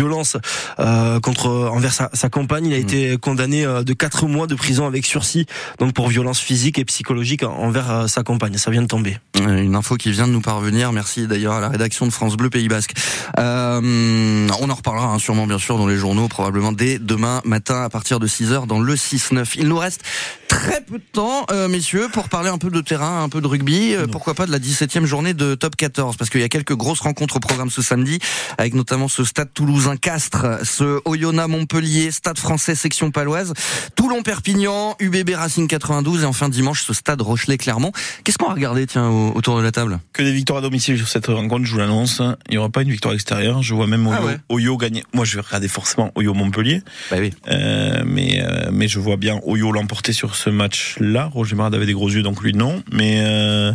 [0.79, 2.65] euh, contre envers sa, sa compagne.
[2.65, 5.45] Il a été condamné euh, de quatre mois de prison avec sursis,
[5.79, 8.57] donc pour violence physique et psychologique envers euh, sa compagne.
[8.57, 9.17] Ça vient de tomber.
[9.37, 10.91] Euh, Une info qui vient de nous parvenir.
[10.91, 12.93] Merci d'ailleurs à la rédaction de France Bleu Pays Basque.
[13.39, 17.83] Euh, on en reparlera hein, sûrement bien sûr dans les journaux, probablement dès demain matin
[17.83, 19.53] à partir de 6h dans le 6-9.
[19.57, 20.01] Il nous reste
[20.47, 23.47] très peu de temps, euh, messieurs, pour parler un peu de terrain, un peu de
[23.47, 26.49] rugby, euh, pourquoi pas de la 17e journée de top 14, parce qu'il y a
[26.49, 28.19] quelques grosses rencontres au programme ce samedi,
[28.57, 33.53] avec notamment ce stade toulousain Castres, ce Oyonnax Montpellier, stade français section paloise,
[33.95, 37.91] Toulon Perpignan, UBB Racing 92 et enfin dimanche ce stade Rochelet Clermont.
[38.23, 39.99] Qu'est-ce qu'on va regarder tiens au- autour de la table?
[40.13, 42.21] Que des victoires à domicile sur cette rencontre, je vous l'annonce.
[42.49, 43.61] Il n'y aura pas une victoire extérieure.
[43.63, 44.37] Je vois même Oyo, Ah ouais.
[44.49, 45.03] Oyo gagner.
[45.13, 46.81] Moi, je vais regarder forcément Oyo Montpellier.
[47.09, 47.31] Bah oui.
[47.47, 51.29] Euh, mais, euh, mais je vois bien Oyo l'emporter sur ce match-là.
[51.33, 52.83] Roger Marad avait des gros yeux, donc lui non.
[52.91, 53.71] Mais, euh,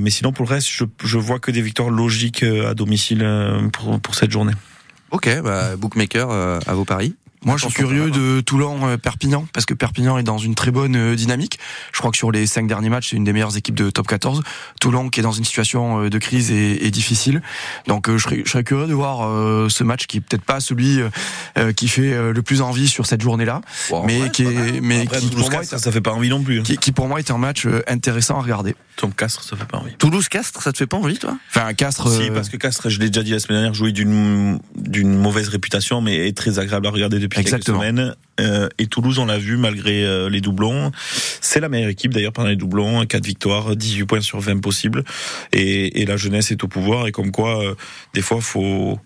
[0.00, 3.26] mais sinon, pour le reste, je, je vois que des victoires logiques à domicile
[3.72, 4.52] pour, pour cette journée.
[5.10, 7.16] Ok, bah, bookmaker euh, à vos paris.
[7.44, 11.14] Moi, je suis curieux de Toulon-Perpignan, parce que Perpignan est dans une très bonne euh,
[11.14, 11.58] dynamique.
[11.92, 14.06] Je crois que sur les cinq derniers matchs, c'est une des meilleures équipes de top
[14.06, 14.42] 14.
[14.80, 17.40] Toulon, qui est dans une situation euh, de crise et, et difficile.
[17.86, 20.44] Donc, euh, je, serais, je serais curieux de voir euh, ce match qui est peut-être
[20.44, 21.00] pas celui
[21.56, 23.60] euh, qui fait euh, le plus envie sur cette journée-là,
[24.04, 26.42] mais qui est, mais Après, qui, Toulouse pour moi, Castres, ça fait pas envie non
[26.42, 26.62] plus.
[26.62, 28.74] qui, qui pour moi est un match euh, intéressant à regarder.
[28.96, 29.94] Tom Castres, ça fait pas envie.
[29.96, 31.38] Toulouse-Castres, ça te fait pas envie, toi?
[31.48, 32.10] Enfin, Castres.
[32.10, 35.16] Si, euh, parce que Castres, je l'ai déjà dit la semaine dernière, jouait d'une d'une
[35.16, 37.80] mauvaise réputation, mais est très agréable à regarder depuis Exactement.
[37.80, 38.14] quelques semaines.
[38.40, 40.90] Euh, et Toulouse, on l'a vu malgré euh, les doublons.
[41.40, 43.04] C'est la meilleure équipe d'ailleurs pendant les doublons.
[43.04, 45.04] 4 victoires, 18 points sur 20 possibles.
[45.52, 47.06] Et, et la jeunesse est au pouvoir.
[47.06, 47.74] Et comme quoi, euh,
[48.14, 48.98] des fois, faut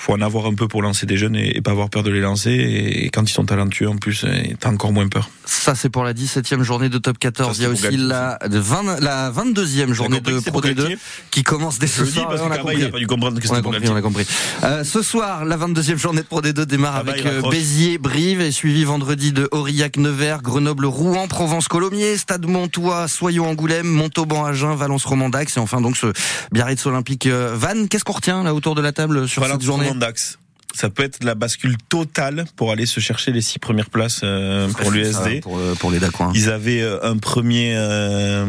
[0.00, 2.20] faut en avoir un peu pour lancer des jeunes et, pas avoir peur de les
[2.20, 2.50] lancer.
[2.52, 4.24] Et quand ils sont talentueux, en plus,
[4.58, 5.28] t'as encore moins peur.
[5.44, 7.58] Ça, c'est pour la 17e journée de top 14.
[7.58, 10.96] Il y a aussi la, 20, la 22e journée de Pro D2
[11.30, 12.34] qui commence dès ce soir.
[12.42, 12.88] on a compris.
[12.90, 14.26] Pas dû comprendre que on a compris, on a compris.
[14.64, 17.98] Euh, ce soir, la 22e journée de Pro D2 démarre ah bah, avec euh, Béziers,
[17.98, 23.86] Brive et suivi vendredi de Aurillac, Nevers, Grenoble, Rouen, Provence, Colomiers, Stade Montois, Soyons, Angoulême,
[23.86, 26.06] Montauban, Agen, Valence, Romandax et enfin donc ce
[26.52, 27.88] Biarritz Olympique euh, Vannes.
[27.88, 30.38] Qu'est-ce qu'on retient là autour de la table sur cette journée Romandax
[30.74, 34.68] ça peut être la bascule totale pour aller se chercher les six premières places euh,
[34.68, 35.40] pour l'USD.
[35.42, 36.32] Pour, pour, les Dacoins.
[36.34, 38.46] Ils avaient euh, un premier, euh,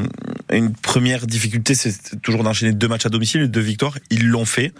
[0.51, 3.97] une première difficulté, c'est toujours d'enchaîner deux matchs à domicile, deux victoires.
[4.09, 4.71] Ils l'ont fait.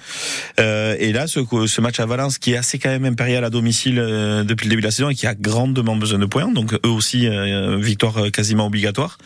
[0.59, 3.95] et là, ce, ce, match à Valence, qui est assez quand même impérial à domicile
[4.45, 6.89] depuis le début de la saison et qui a grandement besoin de points, donc eux
[6.89, 7.27] aussi
[7.79, 9.17] victoire quasiment obligatoire.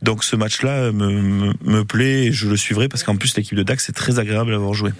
[0.00, 3.56] Donc ce match-là me, me, me, plaît et je le suivrai parce qu'en plus l'équipe
[3.56, 4.92] de Dax c'est très agréable à avoir joué.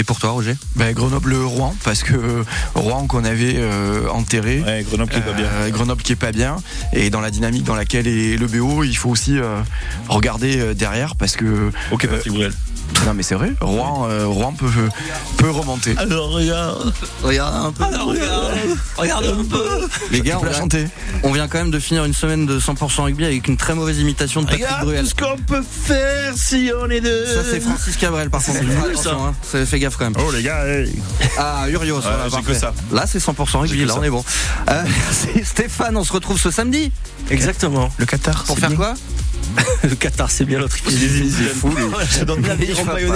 [0.00, 0.56] Et pour toi, Roger?
[0.76, 2.42] Ben, Grenoble-Rouen, parce que
[2.74, 4.62] Rouen qu'on avait euh, enterré.
[4.62, 5.44] Ouais, Grenoble qui est pas bien.
[5.44, 6.56] Euh, Grenoble qui est pas bien.
[6.94, 9.60] Et dans la dynamique dans laquelle est le BO, il faut aussi euh,
[10.08, 11.70] regarder derrière, parce que.
[11.92, 12.54] Ok, Patrick Bruel.
[13.06, 14.66] Non mais c'est vrai, Rouen, Rouen peut,
[15.38, 15.94] peut remonter.
[15.96, 17.84] Alors regarde, regarde un peu.
[17.84, 18.54] Alors regarde,
[18.96, 19.88] regarde un peu.
[20.10, 20.86] Les gars, on vient, chanter.
[21.22, 23.98] on vient quand même de finir une semaine de 100% rugby avec une très mauvaise
[23.98, 25.06] imitation de Patrick regarde Bruel.
[25.06, 27.26] ce qu'on peut faire si on est deux.
[27.26, 28.58] Ça c'est Francis Cabrel par contre.
[28.60, 29.34] Hein.
[29.42, 30.14] Fais gaffe quand même.
[30.18, 30.64] Oh les gars.
[30.66, 30.92] Hey.
[31.38, 32.72] Ah Urios, ouais, voilà, que ça.
[32.92, 34.24] Là c'est 100% rugby, là on est bon.
[34.68, 34.84] Euh,
[35.44, 36.92] Stéphane, on se retrouve ce samedi.
[37.30, 37.90] Exactement.
[37.98, 38.44] Le Qatar.
[38.44, 38.94] Pour faire quoi?
[39.82, 40.98] le Qatar, c'est bien l'autre équipe.
[40.98, 41.72] C'est fou.
[42.10, 42.42] Je donne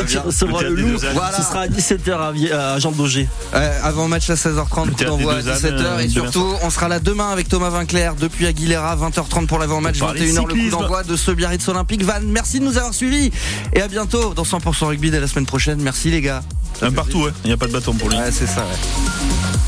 [0.07, 0.99] qui recevra le loup.
[1.14, 1.37] Voilà.
[1.37, 3.28] Ce sera à 17h à Jean Daugé.
[3.55, 6.05] Euh, avant match à 16h30, coup d'envoi à 17h.
[6.05, 10.49] Et surtout, on sera là demain avec Thomas Vinclair depuis Aguilera, 20h30 pour l'avant-match, 21h
[10.49, 12.05] le coup d'envoi de ce Biarritz Olympique.
[12.05, 13.30] Van, merci de nous avoir suivis.
[13.72, 15.80] Et à bientôt dans 100% rugby dès la semaine prochaine.
[15.80, 16.43] Merci les gars.
[16.82, 17.30] Un partout, ouais.
[17.45, 18.16] Il n'y a pas de bâton pour lui.
[18.16, 19.64] Ouais, c'est ça, ouais.